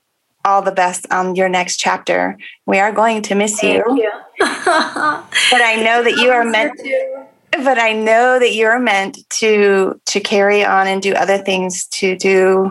all 0.47 0.63
the 0.63 0.73
best 0.73 1.07
on 1.11 1.35
your 1.35 1.49
next 1.49 1.79
chapter. 1.79 2.39
We 2.65 2.79
are 2.79 2.93
going 2.93 3.21
to 3.23 3.35
miss 3.35 3.63
you. 3.63 3.85
you. 3.89 4.11
but 4.39 5.63
I 5.63 5.83
know 5.85 6.03
that 6.03 6.17
you 6.17 6.31
are 6.31 6.45
meant 6.45 6.79
to 6.79 7.27
but 7.65 7.79
I 7.79 7.93
know 7.93 8.39
that 8.39 8.55
you're 8.55 8.79
meant 8.79 9.19
to 9.41 10.01
to 10.07 10.21
carry 10.21 10.65
on 10.65 10.87
and 10.87 11.03
do 11.03 11.15
other 11.15 11.39
things 11.39 11.87
to 11.87 12.17
do 12.17 12.71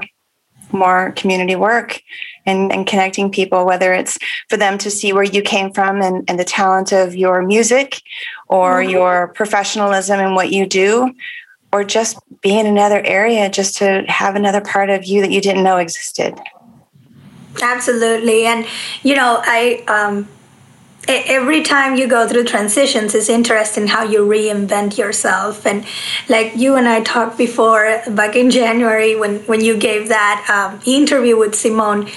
more 0.71 1.11
community 1.15 1.55
work 1.55 2.01
and, 2.45 2.71
and 2.71 2.85
connecting 2.85 3.31
people, 3.31 3.65
whether 3.65 3.93
it's 3.93 4.17
for 4.49 4.57
them 4.57 4.77
to 4.79 4.91
see 4.91 5.13
where 5.13 5.23
you 5.23 5.41
came 5.41 5.71
from 5.71 6.01
and, 6.01 6.23
and 6.29 6.39
the 6.39 6.43
talent 6.43 6.91
of 6.91 7.15
your 7.15 7.41
music 7.41 8.01
or 8.47 8.81
mm-hmm. 8.81 8.91
your 8.91 9.27
professionalism 9.29 10.19
and 10.19 10.35
what 10.35 10.51
you 10.51 10.65
do, 10.67 11.13
or 11.71 11.83
just 11.83 12.17
be 12.41 12.57
in 12.57 12.67
another 12.67 13.01
area 13.03 13.49
just 13.49 13.77
to 13.77 14.03
have 14.07 14.35
another 14.35 14.61
part 14.61 14.89
of 14.89 15.05
you 15.05 15.21
that 15.21 15.31
you 15.31 15.41
didn't 15.41 15.63
know 15.63 15.77
existed. 15.77 16.39
Absolutely. 17.61 18.45
And, 18.45 18.65
you 19.03 19.15
know, 19.15 19.41
I, 19.43 19.83
um, 19.87 20.27
every 21.07 21.61
time 21.61 21.95
you 21.95 22.07
go 22.07 22.27
through 22.27 22.43
transitions 22.43 23.13
it's 23.13 23.29
interesting 23.29 23.87
how 23.87 24.03
you 24.03 24.25
reinvent 24.25 24.97
yourself 24.97 25.65
and 25.65 25.85
like 26.29 26.55
you 26.55 26.75
and 26.75 26.87
i 26.87 27.01
talked 27.01 27.37
before 27.37 28.01
back 28.09 28.35
in 28.35 28.49
january 28.49 29.15
when 29.15 29.39
when 29.41 29.63
you 29.63 29.77
gave 29.77 30.07
that 30.07 30.45
um, 30.49 30.79
interview 30.85 31.37
with 31.37 31.53
simone 31.53 32.09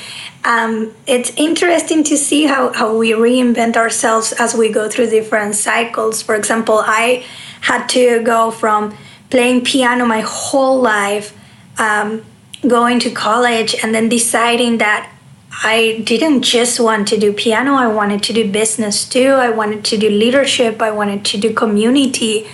um, 0.45 0.95
it's 1.07 1.31
interesting 1.37 2.05
to 2.05 2.17
see 2.17 2.47
how, 2.47 2.73
how 2.73 2.97
we 2.97 3.11
reinvent 3.11 3.77
ourselves 3.77 4.33
as 4.39 4.55
we 4.55 4.71
go 4.71 4.89
through 4.89 5.11
different 5.11 5.55
cycles 5.55 6.23
for 6.23 6.35
example 6.35 6.83
i 6.87 7.25
had 7.63 7.87
to 7.89 8.23
go 8.23 8.51
from 8.51 8.97
playing 9.31 9.63
piano 9.63 10.07
my 10.07 10.21
whole 10.21 10.81
life 10.81 11.37
um, 11.79 12.25
going 12.67 12.99
to 12.99 13.11
college 13.11 13.75
and 13.83 13.95
then 13.95 14.09
deciding 14.09 14.79
that 14.79 15.13
I 15.63 16.03
didn't 16.05 16.43
just 16.43 16.79
want 16.79 17.09
to 17.09 17.19
do 17.19 17.33
piano, 17.33 17.75
I 17.75 17.89
wanted 17.89 18.23
to 18.25 18.33
do 18.33 18.51
business 18.51 19.09
too. 19.09 19.31
I 19.31 19.51
wanted 19.51 19.85
to 19.87 19.99
do 19.99 20.09
leadership, 20.09 20.81
I 20.81 20.91
wanted 20.91 21.25
to 21.27 21.39
do 21.39 21.53
community. 21.53 22.47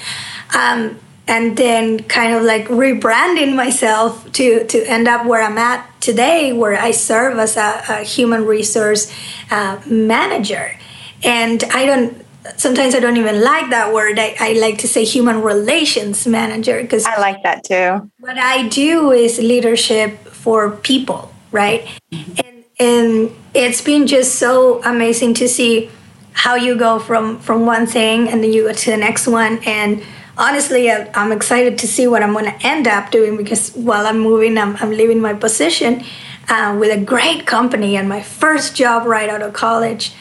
Um, 0.57 0.99
and 1.27 1.57
then 1.57 2.01
kind 2.01 2.35
of 2.35 2.43
like 2.43 2.67
rebranding 2.69 3.57
myself 3.57 4.31
to, 4.33 4.65
to 4.67 4.85
end 4.85 5.09
up 5.09 5.27
where 5.27 5.43
I'm 5.43 5.57
at 5.57 5.89
today, 6.01 6.53
where 6.53 6.79
I 6.79 6.91
serve 6.91 7.39
as 7.39 7.57
a, 7.57 7.83
a 7.89 8.03
human 8.03 8.45
resource 8.45 9.13
uh, 9.51 9.81
manager. 9.87 10.79
And 11.23 11.65
I 11.73 11.87
don't, 11.87 12.25
sometimes 12.57 12.95
I 12.95 13.01
don't 13.01 13.17
even 13.17 13.43
like 13.43 13.71
that 13.71 13.95
word. 13.95 14.19
I, 14.19 14.37
I 14.39 14.53
like 14.55 14.79
to 14.79 14.89
say 14.89 15.05
human 15.05 15.41
relations 15.41 16.27
manager 16.27 16.83
because 16.83 17.07
I 17.07 17.19
like 17.19 17.43
that 17.43 17.65
too. 17.65 18.11
What 18.21 18.37
I 18.37 18.69
do 18.69 19.11
is 19.11 19.39
leadership 19.39 20.19
for 20.27 20.73
people, 20.73 21.33
right? 21.53 21.87
Mm-hmm. 22.13 22.54
And 22.85 23.31
it's 23.55 23.81
been 23.81 24.07
just 24.07 24.37
so 24.37 24.83
amazing 24.83 25.35
to 25.35 25.49
see 25.49 25.91
how 26.33 26.55
you 26.57 26.77
go 26.77 26.99
from 26.99 27.39
from 27.39 27.65
one 27.67 27.87
thing 27.87 28.29
and 28.29 28.43
then 28.43 28.53
you 28.53 28.65
go 28.69 28.73
to 28.73 28.91
the 28.91 28.97
next 28.97 29.27
one. 29.27 29.59
And 29.65 30.03
honestly 30.37 30.91
i'm 30.91 31.33
excited 31.33 31.79
to 31.79 31.87
see 31.87 32.07
what 32.07 32.23
i'm 32.23 32.33
going 32.33 32.45
to 32.45 32.67
end 32.67 32.89
up 32.89 33.11
doing 33.11 33.37
because 33.37 33.71
while 33.75 34.07
i'm 34.07 34.19
moving 34.19 34.59
i'm, 34.59 34.77
I'm 34.77 34.91
leaving 34.91 35.21
my 35.21 35.35
position 35.35 36.03
uh, 36.49 36.77
with 36.79 36.91
a 36.93 37.01
great 37.03 37.47
company 37.47 37.97
and 37.97 38.09
my 38.09 38.21
first 38.21 38.75
job 38.75 39.07
right 39.07 39.29
out 39.29 39.43
of 39.43 39.53
college 39.53 40.13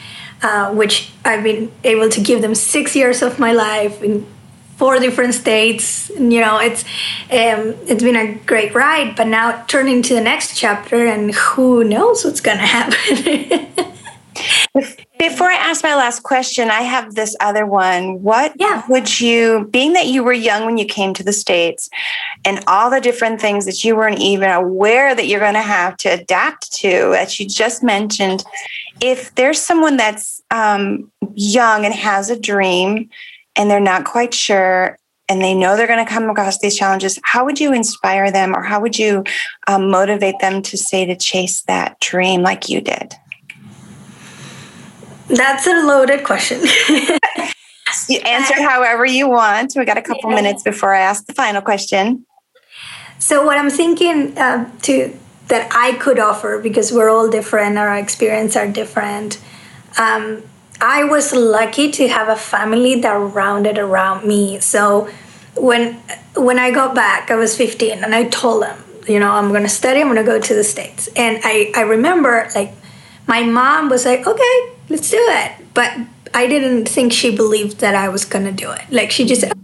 uh, 0.42 0.72
which 0.72 1.12
i've 1.24 1.42
been 1.42 1.72
able 1.82 2.08
to 2.10 2.20
give 2.20 2.42
them 2.42 2.54
six 2.54 2.94
years 2.94 3.22
of 3.22 3.38
my 3.38 3.52
life 3.52 4.00
four 4.76 4.98
different 4.98 5.34
states. 5.34 6.10
You 6.10 6.40
know, 6.40 6.58
it's 6.58 6.84
um, 7.30 7.74
it's 7.86 8.02
been 8.02 8.16
a 8.16 8.34
great 8.46 8.74
ride, 8.74 9.16
but 9.16 9.26
now 9.26 9.64
turning 9.66 10.02
to 10.02 10.14
the 10.14 10.20
next 10.20 10.56
chapter, 10.56 11.06
and 11.06 11.34
who 11.34 11.84
knows 11.84 12.24
what's 12.24 12.40
to 12.40 12.50
happen. 12.56 13.66
Before 15.18 15.46
I 15.46 15.54
ask 15.54 15.82
my 15.84 15.94
last 15.94 16.24
question, 16.24 16.68
I 16.68 16.82
have 16.82 17.14
this 17.14 17.36
other 17.40 17.64
one. 17.64 18.22
What 18.22 18.52
yeah. 18.56 18.82
would 18.88 19.20
you, 19.20 19.68
being 19.70 19.92
that 19.92 20.08
you 20.08 20.24
were 20.24 20.32
young 20.32 20.66
when 20.66 20.76
you 20.76 20.84
came 20.84 21.14
to 21.14 21.22
the 21.22 21.32
States 21.32 21.88
and 22.44 22.62
all 22.66 22.90
the 22.90 23.00
different 23.00 23.40
things 23.40 23.64
that 23.64 23.84
you 23.84 23.94
weren't 23.94 24.18
even 24.18 24.50
aware 24.50 25.14
that 25.14 25.28
you're 25.28 25.40
going 25.40 25.54
to 25.54 25.60
have 25.60 25.96
to 25.98 26.08
adapt 26.08 26.72
to, 26.80 27.10
that 27.12 27.38
you 27.38 27.46
just 27.46 27.82
mentioned, 27.82 28.44
if 29.00 29.34
there's 29.36 29.60
someone 29.60 29.96
that's 29.96 30.42
um, 30.50 31.10
young 31.34 31.84
and 31.84 31.94
has 31.94 32.28
a 32.28 32.38
dream 32.38 33.08
and 33.56 33.70
they're 33.70 33.80
not 33.80 34.04
quite 34.04 34.34
sure 34.34 34.98
and 35.28 35.40
they 35.40 35.54
know 35.54 35.76
they're 35.76 35.86
going 35.86 36.04
to 36.04 36.10
come 36.10 36.28
across 36.28 36.58
these 36.58 36.76
challenges, 36.76 37.18
how 37.24 37.44
would 37.44 37.58
you 37.58 37.72
inspire 37.72 38.30
them 38.30 38.54
or 38.54 38.62
how 38.62 38.80
would 38.80 38.98
you 38.98 39.24
um, 39.66 39.90
motivate 39.90 40.38
them 40.40 40.60
to 40.62 40.76
say 40.76 41.06
to 41.06 41.16
chase 41.16 41.62
that 41.62 41.98
dream 42.00 42.42
like 42.42 42.68
you 42.68 42.80
did? 42.80 43.14
That's 45.28 45.66
a 45.66 45.86
loaded 45.86 46.24
question. 46.24 46.60
you 48.08 48.18
answer 48.20 48.60
however 48.62 49.06
you 49.06 49.28
want. 49.28 49.72
We 49.74 49.84
got 49.86 49.96
a 49.96 50.02
couple 50.02 50.30
yeah. 50.30 50.36
minutes 50.36 50.62
before 50.62 50.94
I 50.94 51.00
ask 51.00 51.24
the 51.26 51.32
final 51.32 51.62
question. 51.62 52.26
So, 53.18 53.44
what 53.44 53.56
I'm 53.56 53.70
thinking 53.70 54.36
uh, 54.36 54.70
to 54.82 55.18
that 55.48 55.68
I 55.74 55.92
could 55.94 56.18
offer, 56.18 56.58
because 56.62 56.92
we're 56.92 57.08
all 57.08 57.30
different, 57.30 57.78
our 57.78 57.96
experience 57.96 58.56
are 58.56 58.68
different. 58.68 59.40
Um, 59.98 60.42
I 60.86 61.04
was 61.04 61.32
lucky 61.32 61.90
to 61.92 62.08
have 62.08 62.28
a 62.28 62.36
family 62.36 63.00
that 63.00 63.14
rounded 63.14 63.78
around 63.78 64.28
me. 64.28 64.60
So 64.60 65.08
when 65.56 65.94
when 66.36 66.58
I 66.58 66.72
got 66.72 66.94
back, 66.94 67.30
I 67.30 67.36
was 67.36 67.56
15 67.56 68.04
and 68.04 68.14
I 68.14 68.24
told 68.24 68.64
them, 68.64 68.84
you 69.08 69.18
know, 69.18 69.30
I'm 69.30 69.48
going 69.48 69.62
to 69.62 69.68
study, 69.70 70.02
I'm 70.02 70.08
going 70.08 70.18
to 70.18 70.30
go 70.30 70.38
to 70.38 70.54
the 70.54 70.62
States. 70.62 71.08
And 71.16 71.40
I, 71.42 71.72
I 71.74 71.82
remember 71.82 72.50
like 72.54 72.74
my 73.26 73.42
mom 73.44 73.88
was 73.88 74.04
like, 74.04 74.26
okay, 74.26 74.72
let's 74.90 75.10
do 75.10 75.16
it. 75.18 75.52
But 75.72 75.90
I 76.34 76.46
didn't 76.46 76.86
think 76.86 77.14
she 77.14 77.34
believed 77.34 77.80
that 77.80 77.94
I 77.94 78.10
was 78.10 78.26
going 78.26 78.44
to 78.44 78.52
do 78.52 78.70
it. 78.70 78.82
Like 78.90 79.10
she 79.10 79.24
just 79.24 79.40
said, 79.40 79.54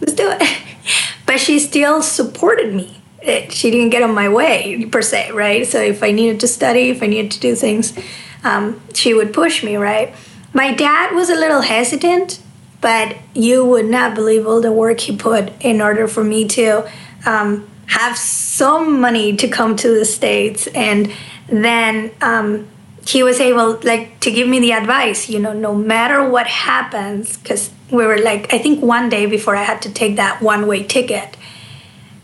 let's 0.00 0.12
do 0.12 0.30
it. 0.30 0.58
but 1.26 1.40
she 1.40 1.58
still 1.58 2.00
supported 2.00 2.72
me. 2.72 3.02
It, 3.22 3.50
she 3.50 3.72
didn't 3.72 3.90
get 3.90 4.04
on 4.04 4.14
my 4.14 4.28
way 4.28 4.86
per 4.86 5.02
se, 5.02 5.32
right? 5.32 5.66
So 5.66 5.82
if 5.82 6.04
I 6.04 6.12
needed 6.12 6.38
to 6.40 6.46
study, 6.46 6.90
if 6.90 7.02
I 7.02 7.08
needed 7.08 7.32
to 7.32 7.40
do 7.40 7.56
things, 7.56 7.98
um, 8.44 8.80
she 8.94 9.14
would 9.14 9.34
push 9.34 9.64
me, 9.64 9.76
right? 9.76 10.14
My 10.52 10.74
dad 10.74 11.14
was 11.14 11.30
a 11.30 11.34
little 11.34 11.60
hesitant, 11.60 12.40
but 12.80 13.16
you 13.34 13.64
would 13.64 13.86
not 13.86 14.14
believe 14.14 14.46
all 14.46 14.60
the 14.60 14.72
work 14.72 15.00
he 15.00 15.16
put 15.16 15.52
in 15.60 15.80
order 15.80 16.08
for 16.08 16.24
me 16.24 16.48
to 16.48 16.90
um, 17.24 17.68
have 17.86 18.16
some 18.18 19.00
money 19.00 19.36
to 19.36 19.48
come 19.48 19.76
to 19.76 19.88
the 19.88 20.04
States. 20.04 20.66
And 20.68 21.12
then 21.46 22.10
um, 22.20 22.68
he 23.06 23.22
was 23.22 23.38
able 23.38 23.78
like 23.82 24.18
to 24.20 24.30
give 24.32 24.48
me 24.48 24.58
the 24.58 24.72
advice, 24.72 25.28
you 25.28 25.38
know, 25.38 25.52
no 25.52 25.74
matter 25.74 26.28
what 26.28 26.48
happens, 26.48 27.36
because 27.36 27.70
we 27.90 28.04
were 28.04 28.18
like, 28.18 28.52
I 28.52 28.58
think 28.58 28.82
one 28.82 29.08
day 29.08 29.26
before 29.26 29.54
I 29.54 29.62
had 29.62 29.80
to 29.82 29.92
take 29.92 30.16
that 30.16 30.42
one 30.42 30.66
way 30.66 30.82
ticket, 30.82 31.36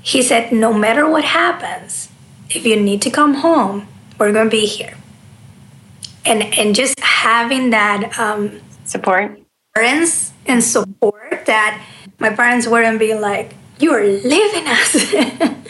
he 0.03 0.23
said, 0.23 0.53
no 0.53 0.73
matter 0.73 1.09
what 1.09 1.25
happens, 1.25 2.09
if 2.51 2.65
you 2.65 2.81
need 2.81 3.03
to 3.03 3.11
come 3.11 3.35
home, 3.35 3.89
we're 4.19 4.33
going 4.33 4.47
to 4.47 4.51
be 4.51 4.67
here 4.67 4.97
and 6.27 6.43
and 6.59 6.75
just 6.75 6.99
having 7.01 7.71
that 7.71 8.19
um, 8.19 8.61
support? 8.85 9.39
parents 9.77 10.33
and 10.47 10.65
support 10.65 11.45
that 11.45 11.85
my 12.19 12.31
parents 12.31 12.67
weren't 12.67 12.99
being 12.99 13.21
like 13.21 13.55
you 13.79 13.93
are 13.93 14.05
leaving 14.05 14.67
us. 14.67 15.15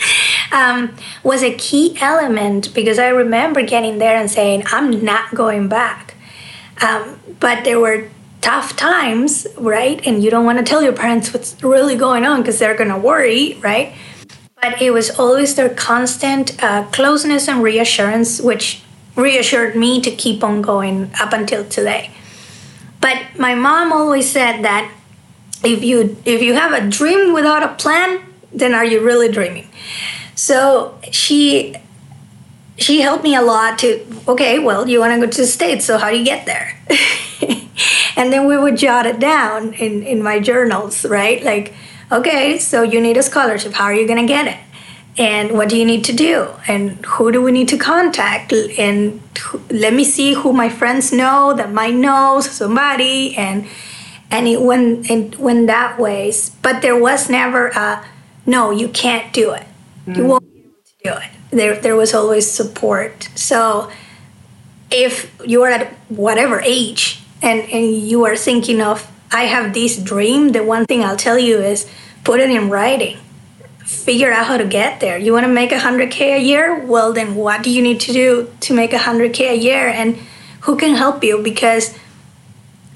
Um, 0.53 0.95
was 1.25 1.43
a 1.43 1.53
key 1.55 1.99
element 2.01 2.73
because 2.73 3.01
I 3.01 3.09
remember 3.09 3.63
getting 3.63 3.99
there 3.99 4.17
and 4.17 4.31
saying 4.31 4.63
I'm 4.69 5.05
not 5.05 5.35
going 5.35 5.69
back. 5.69 6.15
Um, 6.81 7.19
but 7.41 7.65
there 7.65 7.81
were 7.81 8.09
tough 8.41 8.77
times 8.77 9.47
right? 9.59 10.01
And 10.07 10.23
you 10.23 10.31
don't 10.31 10.47
want 10.47 10.59
to 10.59 10.65
tell 10.65 10.83
your 10.83 10.93
parents 10.93 11.35
what's 11.35 11.63
really 11.65 11.97
going 11.97 12.25
on 12.25 12.41
because 12.41 12.61
they're 12.61 12.77
going 12.77 12.91
to 12.91 12.97
worry 12.97 13.59
right? 13.61 13.93
But 14.63 14.81
it 14.81 14.93
was 14.93 15.11
always 15.19 15.57
their 15.57 15.69
constant 15.69 16.63
uh, 16.63 16.85
closeness 16.93 17.49
and 17.49 17.61
reassurance 17.61 18.41
which 18.41 18.83
reassured 19.17 19.75
me 19.75 20.01
to 20.03 20.11
keep 20.11 20.45
on 20.45 20.63
going 20.63 21.11
up 21.19 21.33
until 21.33 21.65
today. 21.65 22.11
But 23.01 23.23
my 23.39 23.55
mom 23.55 23.93
always 23.93 24.31
said 24.31 24.63
that 24.63 24.93
if 25.65 25.83
you 25.83 26.17
if 26.25 26.43
you 26.43 26.55
have 26.55 26.73
a 26.73 26.89
dream 26.89 27.33
without 27.33 27.63
a 27.63 27.75
plan, 27.75 28.21
then 28.53 28.75
are 28.75 28.85
you 28.85 29.01
really 29.01 29.29
dreaming? 29.29 29.69
So 30.35 30.99
she 31.11 31.77
she 32.79 33.01
helped 33.01 33.25
me 33.25 33.35
a 33.35 33.43
lot 33.43 33.79
to 33.79 34.05
okay 34.29 34.59
well 34.59 34.89
you 34.89 35.01
want 35.01 35.13
to 35.13 35.27
go 35.27 35.31
to 35.31 35.41
the 35.41 35.47
states 35.47 35.85
so 35.85 35.97
how 35.99 36.11
do 36.11 36.19
you 36.19 36.25
get 36.25 36.45
there 36.47 36.79
and 38.17 38.33
then 38.33 38.47
we 38.47 38.57
would 38.57 38.77
jot 38.77 39.07
it 39.07 39.19
down 39.19 39.73
in 39.75 40.03
in 40.03 40.23
my 40.23 40.39
journals 40.39 41.07
right 41.07 41.43
like 41.43 41.73
okay 42.13 42.59
so 42.59 42.83
you 42.83 43.01
need 43.01 43.17
a 43.17 43.23
scholarship 43.23 43.73
how 43.73 43.85
are 43.85 43.95
you 43.95 44.07
going 44.07 44.21
to 44.21 44.27
get 44.27 44.47
it 44.47 44.59
and 45.19 45.53
what 45.53 45.69
do 45.69 45.77
you 45.79 45.85
need 45.85 46.05
to 46.05 46.13
do? 46.13 46.49
And 46.69 47.05
who 47.07 47.33
do 47.33 47.41
we 47.41 47.53
need 47.53 47.69
to 47.69 47.79
contact? 47.79 48.53
And 48.53 49.23
let 49.71 49.95
me 49.95 50.05
see 50.05 50.35
who 50.35 50.53
my 50.53 50.69
friends 50.69 51.13
know 51.13 51.55
that 51.55 51.73
might 51.73 51.95
know 51.95 52.41
somebody. 52.41 53.35
And 53.37 53.67
and 54.31 54.47
it 54.47 54.61
went 54.61 55.11
it 55.11 55.39
went 55.39 55.69
that 55.69 55.99
ways. 55.99 56.51
But 56.63 56.83
there 56.83 56.99
was 56.99 57.31
never 57.31 57.69
a 57.69 58.05
no 58.45 58.71
you 58.71 58.89
can't 58.89 59.33
do 59.33 59.53
it. 59.53 59.67
Mm. 60.07 60.17
you 60.17 60.25
won't 60.27 60.53
be 60.53 60.61
able 60.61 60.71
to 60.85 61.05
do 61.05 61.13
it. 61.13 61.31
There 61.51 61.81
there 61.81 61.97
was 61.97 62.13
always 62.13 62.51
support. 62.51 63.29
So 63.35 63.91
if 64.91 65.35
you 65.45 65.63
are 65.63 65.71
at 65.71 65.93
whatever 66.09 66.61
age 66.61 67.23
and 67.43 67.61
and 67.71 67.97
you 67.97 68.25
are 68.25 68.37
thinking 68.37 68.81
of 68.81 69.11
i 69.33 69.43
have 69.43 69.75
this 69.75 69.97
dream 69.97 70.51
the 70.51 70.63
one 70.63 70.87
thing 70.87 71.03
i'll 71.03 71.17
tell 71.17 71.39
you 71.39 71.59
is 71.59 71.91
put 72.25 72.41
it 72.41 72.51
in 72.51 72.71
writing 72.71 73.19
figure 73.87 74.33
out 74.33 74.47
how 74.47 74.57
to 74.57 74.67
get 74.67 74.99
there. 74.99 75.17
You 75.17 75.33
want 75.33 75.47
to 75.47 75.53
make 75.53 75.71
100k 75.71 76.37
a 76.37 76.43
year? 76.43 76.85
Well 76.85 77.13
then 77.13 77.37
what 77.37 77.63
do 77.63 77.71
you 77.71 77.81
need 77.81 78.01
to 78.01 78.13
do 78.13 78.53
to 78.61 78.75
make 78.75 78.91
100k 78.91 79.53
a 79.53 79.57
year? 79.57 79.89
And 79.89 80.17
who 80.63 80.77
can 80.77 80.97
help 80.97 81.23
you? 81.23 81.41
Because 81.41 81.97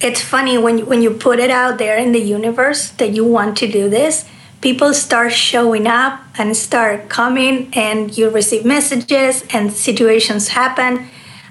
it's 0.00 0.20
funny 0.20 0.58
when 0.58 0.78
you, 0.78 0.84
when 0.84 1.00
you 1.00 1.12
put 1.12 1.38
it 1.38 1.50
out 1.50 1.78
there 1.78 1.96
in 1.96 2.10
the 2.10 2.18
universe 2.20 2.90
that 2.90 3.14
you 3.14 3.24
want 3.24 3.56
to 3.58 3.70
do 3.70 3.88
this 3.88 4.28
people 4.60 4.92
start 4.92 5.32
showing 5.32 5.86
up 5.86 6.20
and 6.36 6.54
start 6.56 7.08
coming 7.08 7.70
and 7.72 8.16
you 8.18 8.28
receive 8.28 8.62
messages 8.62 9.42
and 9.54 9.72
situations 9.72 10.48
happen. 10.48 11.08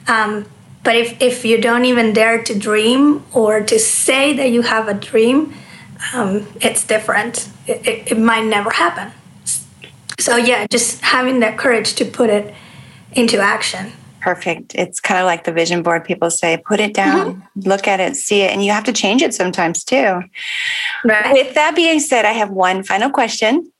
Um, 0.08 0.45
but 0.84 0.95
if, 0.95 1.19
if 1.19 1.43
you 1.43 1.60
don't 1.60 1.86
even 1.86 2.13
dare 2.13 2.43
to 2.43 2.58
dream 2.58 3.23
or 3.34 3.62
to 3.62 3.80
say 3.80 4.34
that 4.34 4.52
you 4.52 4.62
have 4.62 4.88
a 4.88 4.93
dream 4.93 5.54
um, 6.13 6.47
it's 6.62 6.86
different. 6.86 7.49
It, 7.67 7.86
it, 7.88 8.12
it 8.12 8.17
might 8.19 8.45
never 8.45 8.69
happen 8.69 9.12
so 10.19 10.36
yeah 10.36 10.67
just 10.67 11.01
having 11.01 11.39
that 11.39 11.58
courage 11.58 11.93
to 11.95 12.05
put 12.05 12.29
it 12.29 12.53
into 13.13 13.39
action. 13.39 13.91
Perfect. 14.21 14.75
It's 14.75 14.99
kind 14.99 15.19
of 15.19 15.25
like 15.25 15.45
the 15.45 15.53
vision 15.53 15.82
board 15.82 16.03
people 16.03 16.29
say 16.29 16.62
put 16.65 16.79
it 16.79 16.93
down 16.93 17.36
mm-hmm. 17.36 17.69
look 17.69 17.88
at 17.88 17.99
it 17.99 18.15
see 18.15 18.41
it 18.41 18.51
and 18.51 18.63
you 18.63 18.71
have 18.71 18.84
to 18.84 18.93
change 18.93 19.21
it 19.21 19.34
sometimes 19.34 19.84
too. 19.84 20.21
Right. 21.05 21.34
With 21.34 21.55
that 21.55 21.75
being 21.75 21.99
said 21.99 22.25
i 22.25 22.34
have 22.34 22.49
one 22.49 22.84
final 22.84 23.10
question 23.10 23.71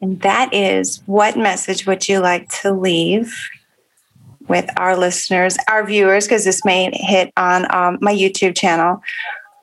and 0.00 0.20
that 0.22 0.52
is 0.52 1.02
what 1.06 1.36
message 1.36 1.86
would 1.86 2.08
you 2.08 2.18
like 2.18 2.48
to 2.60 2.72
leave 2.72 3.34
with 4.48 4.68
our 4.76 4.96
listeners 4.96 5.56
our 5.70 5.86
viewers 5.86 6.26
because 6.26 6.44
this 6.44 6.64
may 6.64 6.90
hit 6.92 7.32
on 7.36 7.72
um, 7.74 7.98
my 8.00 8.14
youtube 8.14 8.56
channel? 8.56 9.02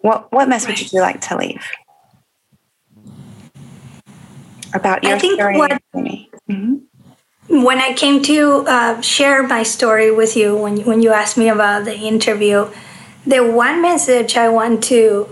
What 0.01 0.31
what 0.31 0.47
message 0.47 0.69
right. 0.69 0.79
would 0.79 0.93
you 0.93 1.01
like 1.01 1.21
to 1.21 1.37
leave 1.37 1.65
about 4.73 5.03
your 5.03 5.15
I 5.15 5.19
think 5.19 5.39
story 5.39 5.57
what, 5.57 5.71
mm-hmm 5.93 6.75
when 7.49 7.79
I 7.79 7.93
came 7.93 8.21
to 8.23 8.63
uh, 8.67 9.01
share 9.01 9.41
my 9.43 9.63
story 9.63 10.11
with 10.11 10.37
you, 10.37 10.55
when 10.55 10.77
when 10.85 11.01
you 11.01 11.11
asked 11.11 11.37
me 11.37 11.49
about 11.49 11.85
the 11.85 11.95
interview, 11.95 12.69
the 13.25 13.39
one 13.39 13.81
message 13.81 14.37
I 14.37 14.49
want 14.49 14.83
to 14.85 15.27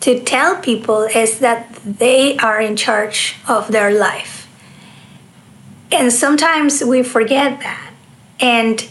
to 0.00 0.20
tell 0.22 0.56
people 0.56 1.02
is 1.02 1.40
that 1.40 1.74
they 1.84 2.36
are 2.38 2.60
in 2.60 2.76
charge 2.76 3.36
of 3.48 3.72
their 3.72 3.90
life, 3.90 4.48
and 5.90 6.12
sometimes 6.12 6.84
we 6.84 7.02
forget 7.02 7.60
that. 7.60 7.92
And 8.38 8.88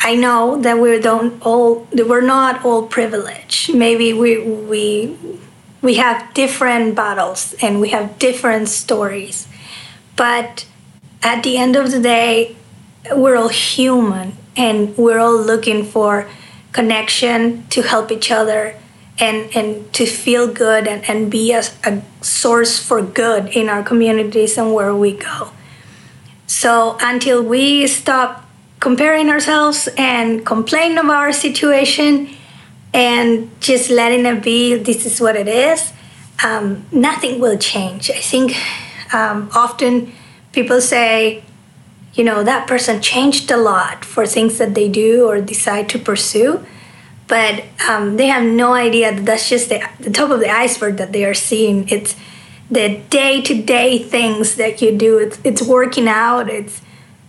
I 0.00 0.14
know 0.14 0.56
that 0.62 0.78
we 0.78 0.98
don't 1.00 1.40
all 1.42 1.86
we're 1.92 2.22
not 2.22 2.64
all 2.64 2.86
privileged. 2.86 3.74
Maybe 3.74 4.14
we 4.14 4.38
we 4.40 5.14
we 5.84 5.94
have 5.94 6.34
different 6.34 6.96
battles 6.96 7.54
and 7.62 7.80
we 7.80 7.90
have 7.90 8.18
different 8.18 8.68
stories 8.68 9.46
but 10.16 10.66
at 11.24 11.42
the 11.42 11.56
end 11.56 11.74
of 11.74 11.90
the 11.90 12.00
day, 12.00 12.54
we're 13.12 13.36
all 13.36 13.48
human 13.48 14.36
and 14.56 14.96
we're 14.96 15.18
all 15.18 15.36
looking 15.36 15.84
for 15.84 16.28
connection 16.72 17.66
to 17.68 17.82
help 17.82 18.12
each 18.12 18.30
other 18.30 18.76
and, 19.18 19.48
and 19.56 19.92
to 19.94 20.06
feel 20.06 20.46
good 20.46 20.86
and, 20.86 21.08
and 21.08 21.30
be 21.30 21.52
a, 21.52 21.62
a 21.84 22.02
source 22.20 22.78
for 22.78 23.00
good 23.00 23.48
in 23.48 23.68
our 23.68 23.82
communities 23.82 24.58
and 24.58 24.74
where 24.74 24.94
we 24.94 25.12
go. 25.12 25.50
So 26.46 26.98
until 27.00 27.42
we 27.42 27.86
stop 27.86 28.44
comparing 28.80 29.30
ourselves 29.30 29.88
and 29.96 30.44
complain 30.44 30.98
about 30.98 31.16
our 31.16 31.32
situation 31.32 32.33
and 32.94 33.50
just 33.60 33.90
letting 33.90 34.24
it 34.24 34.42
be, 34.42 34.76
this 34.76 35.04
is 35.04 35.20
what 35.20 35.34
it 35.34 35.48
is, 35.48 35.92
um, 36.44 36.86
nothing 36.92 37.40
will 37.40 37.58
change. 37.58 38.08
I 38.08 38.20
think 38.20 38.54
um, 39.12 39.50
often 39.52 40.12
people 40.52 40.80
say, 40.80 41.42
you 42.14 42.22
know, 42.22 42.44
that 42.44 42.68
person 42.68 43.02
changed 43.02 43.50
a 43.50 43.56
lot 43.56 44.04
for 44.04 44.24
things 44.26 44.58
that 44.58 44.76
they 44.76 44.88
do 44.88 45.26
or 45.28 45.40
decide 45.40 45.88
to 45.88 45.98
pursue, 45.98 46.64
but 47.26 47.64
um, 47.88 48.16
they 48.16 48.28
have 48.28 48.44
no 48.44 48.74
idea 48.74 49.12
that 49.12 49.26
that's 49.26 49.48
just 49.48 49.68
the, 49.68 49.82
the 49.98 50.10
top 50.10 50.30
of 50.30 50.38
the 50.38 50.48
iceberg 50.48 50.96
that 50.98 51.12
they 51.12 51.24
are 51.24 51.34
seeing. 51.34 51.88
It's 51.88 52.14
the 52.70 53.00
day 53.10 53.42
to 53.42 53.60
day 53.60 53.98
things 53.98 54.54
that 54.54 54.80
you 54.80 54.96
do. 54.96 55.18
It's, 55.18 55.40
it's 55.42 55.62
working 55.62 56.06
out, 56.06 56.48
it's 56.48 56.80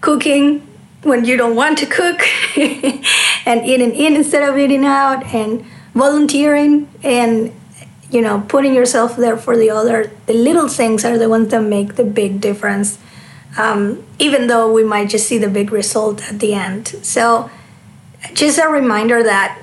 cooking 0.02 0.65
when 1.06 1.24
you 1.24 1.38
don't 1.38 1.56
want 1.56 1.78
to 1.78 1.86
cook, 1.86 2.22
and 3.46 3.66
eating 3.66 3.94
in 3.96 4.16
instead 4.16 4.48
of 4.48 4.58
eating 4.58 4.86
out, 4.86 5.24
and 5.34 5.66
volunteering 5.94 6.90
and 7.04 7.54
you 8.12 8.22
know 8.22 8.44
putting 8.50 8.74
yourself 8.74 9.16
there 9.16 9.38
for 9.38 9.58
the 9.58 9.70
other 9.70 10.12
the 10.26 10.34
little 10.34 10.68
things 10.68 11.06
are 11.06 11.18
the 11.18 11.30
ones 11.30 11.50
that 11.50 11.62
make 11.62 11.96
the 11.96 12.04
big 12.04 12.42
difference 12.42 13.00
um, 13.58 14.04
even 14.20 14.48
though 14.48 14.72
we 14.72 14.84
might 14.84 15.10
just 15.10 15.28
see 15.28 15.38
the 15.38 15.48
big 15.48 15.72
result 15.72 16.22
at 16.30 16.40
the 16.40 16.54
end. 16.54 16.90
So 17.04 17.50
just 18.34 18.60
a 18.60 18.68
reminder 18.68 19.24
that 19.24 19.62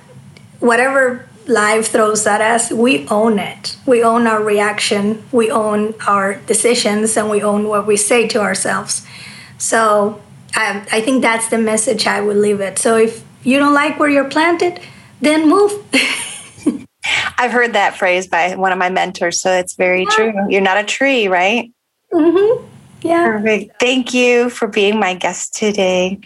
whatever 0.60 1.28
life 1.46 1.88
throws 1.88 2.26
at 2.26 2.40
us 2.40 2.70
we 2.70 3.06
own 3.08 3.38
it. 3.38 3.76
We 3.84 4.02
own 4.02 4.26
our 4.26 4.42
reaction 4.42 5.24
we 5.30 5.50
own 5.50 5.94
our 6.06 6.36
decisions 6.46 7.16
and 7.16 7.28
we 7.28 7.42
own 7.42 7.68
what 7.68 7.86
we 7.86 7.96
say 7.96 8.26
to 8.28 8.40
ourselves. 8.40 9.06
So 9.58 10.22
I, 10.54 10.86
I 10.92 11.00
think 11.00 11.22
that's 11.22 11.48
the 11.48 11.58
message 11.58 12.06
i 12.06 12.20
would 12.20 12.36
leave 12.36 12.60
it 12.60 12.78
so 12.78 12.96
if 12.96 13.24
you 13.42 13.58
don't 13.58 13.74
like 13.74 13.98
where 13.98 14.08
you're 14.08 14.28
planted 14.28 14.80
then 15.20 15.48
move 15.48 15.72
I've 17.38 17.50
heard 17.50 17.72
that 17.72 17.96
phrase 17.96 18.28
by 18.28 18.54
one 18.54 18.70
of 18.70 18.78
my 18.78 18.88
mentors, 18.88 19.40
so 19.40 19.50
it's 19.50 19.74
very 19.74 20.06
true. 20.06 20.32
You're 20.48 20.60
not 20.60 20.78
a 20.78 20.84
tree, 20.84 21.26
right? 21.26 21.72
Mm-hmm. 22.12 22.64
Yeah. 23.02 23.26
Perfect. 23.26 23.80
Thank 23.80 24.14
you 24.14 24.50
for 24.50 24.68
being 24.68 25.00
my 25.00 25.14
guest 25.14 25.54
today. 25.54 26.20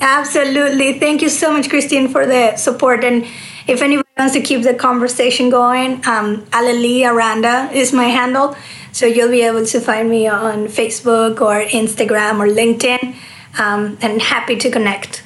Absolutely. 0.00 0.98
Thank 0.98 1.22
you 1.22 1.28
so 1.28 1.52
much, 1.52 1.70
Christine, 1.70 2.08
for 2.08 2.26
the 2.26 2.56
support. 2.56 3.04
And 3.04 3.24
if 3.66 3.80
anybody 3.80 4.08
wants 4.18 4.34
to 4.34 4.40
keep 4.40 4.62
the 4.62 4.74
conversation 4.74 5.50
going, 5.50 6.06
um, 6.06 6.42
Alheli 6.52 7.08
Aranda 7.08 7.70
is 7.72 7.92
my 7.92 8.04
handle. 8.04 8.56
So 8.92 9.06
you'll 9.06 9.30
be 9.30 9.42
able 9.42 9.64
to 9.64 9.80
find 9.80 10.10
me 10.10 10.28
on 10.28 10.66
Facebook 10.66 11.40
or 11.40 11.64
Instagram 11.64 12.38
or 12.38 12.48
LinkedIn. 12.48 13.16
Um, 13.58 13.98
and 14.00 14.20
happy 14.20 14.56
to 14.56 14.70
connect. 14.70 15.22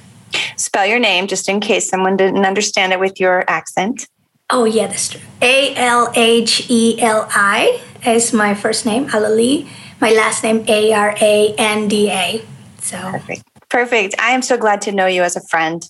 Spell 0.56 0.86
your 0.86 0.98
name 0.98 1.26
just 1.26 1.48
in 1.48 1.60
case 1.60 1.88
someone 1.88 2.16
didn't 2.16 2.44
understand 2.44 2.92
it 2.92 3.00
with 3.00 3.18
your 3.18 3.44
accent. 3.48 4.06
Oh, 4.50 4.64
yeah, 4.64 4.86
that's 4.86 5.08
true. 5.08 5.20
A 5.42 5.74
L 5.76 6.12
H 6.14 6.66
E 6.68 7.00
L 7.00 7.26
I 7.30 7.80
is 8.06 8.32
my 8.32 8.54
first 8.54 8.86
name, 8.86 9.08
Alheli. 9.08 9.68
My 10.00 10.10
last 10.12 10.42
name, 10.42 10.64
A 10.68 10.92
R 10.92 11.14
A 11.20 11.54
N 11.58 11.88
D 11.88 12.10
A. 12.10 12.42
So 12.80 12.98
perfect. 12.98 13.42
Perfect. 13.68 14.14
I 14.18 14.30
am 14.30 14.42
so 14.42 14.56
glad 14.56 14.80
to 14.82 14.92
know 14.92 15.06
you 15.06 15.22
as 15.22 15.36
a 15.36 15.42
friend. 15.48 15.84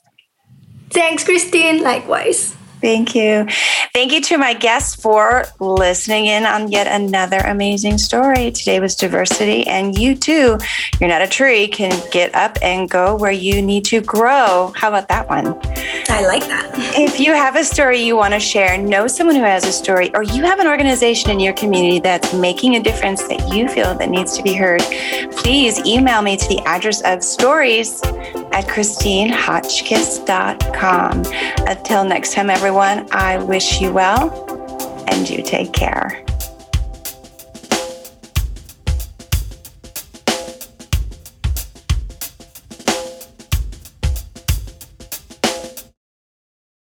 Thanks, 0.90 1.24
Christine. 1.24 1.82
Likewise. 1.82 2.56
Thank 2.80 3.14
you. 3.14 3.46
Thank 3.92 4.12
you 4.12 4.20
to 4.22 4.38
my 4.38 4.54
guests 4.54 4.94
for 4.94 5.44
listening 5.58 6.26
in 6.26 6.46
on 6.46 6.70
yet 6.70 6.86
another 6.86 7.38
amazing 7.38 7.98
story. 7.98 8.52
Today 8.52 8.78
was 8.78 8.94
diversity, 8.94 9.66
and 9.66 9.98
you 9.98 10.14
too, 10.14 10.58
you're 11.00 11.08
not 11.08 11.22
a 11.22 11.26
tree, 11.26 11.66
can 11.66 11.90
get 12.12 12.32
up 12.34 12.56
and 12.62 12.88
go 12.88 13.16
where 13.16 13.32
you 13.32 13.60
need 13.60 13.84
to 13.86 14.00
grow. 14.00 14.72
How 14.76 14.88
about 14.88 15.08
that 15.08 15.28
one? 15.28 15.58
I 16.10 16.26
like 16.26 16.46
that. 16.46 16.70
If 16.96 17.18
you 17.18 17.32
have 17.32 17.56
a 17.56 17.64
story 17.64 18.00
you 18.00 18.16
want 18.16 18.34
to 18.34 18.40
share, 18.40 18.78
know 18.78 19.06
someone 19.06 19.36
who 19.36 19.42
has 19.42 19.64
a 19.64 19.72
story, 19.72 20.14
or 20.14 20.22
you 20.22 20.44
have 20.44 20.60
an 20.60 20.68
organization 20.68 21.30
in 21.30 21.40
your 21.40 21.54
community 21.54 21.98
that's 21.98 22.32
making 22.32 22.76
a 22.76 22.80
difference 22.80 23.26
that 23.28 23.52
you 23.52 23.68
feel 23.68 23.94
that 23.94 24.10
needs 24.10 24.36
to 24.36 24.42
be 24.42 24.54
heard, 24.54 24.82
please 25.32 25.78
email 25.80 26.22
me 26.22 26.36
to 26.36 26.48
the 26.48 26.60
address 26.60 27.02
of 27.02 27.24
stories 27.24 28.00
at 28.52 28.66
christinehotchkiss.com. 28.66 31.24
Until 31.66 32.04
next 32.04 32.32
time, 32.32 32.48
everyone, 32.68 33.08
I 33.12 33.38
wish 33.38 33.80
you 33.80 33.90
well 33.90 34.28
and 35.08 35.26
you 35.26 35.42
take 35.42 35.72
care. 35.72 36.22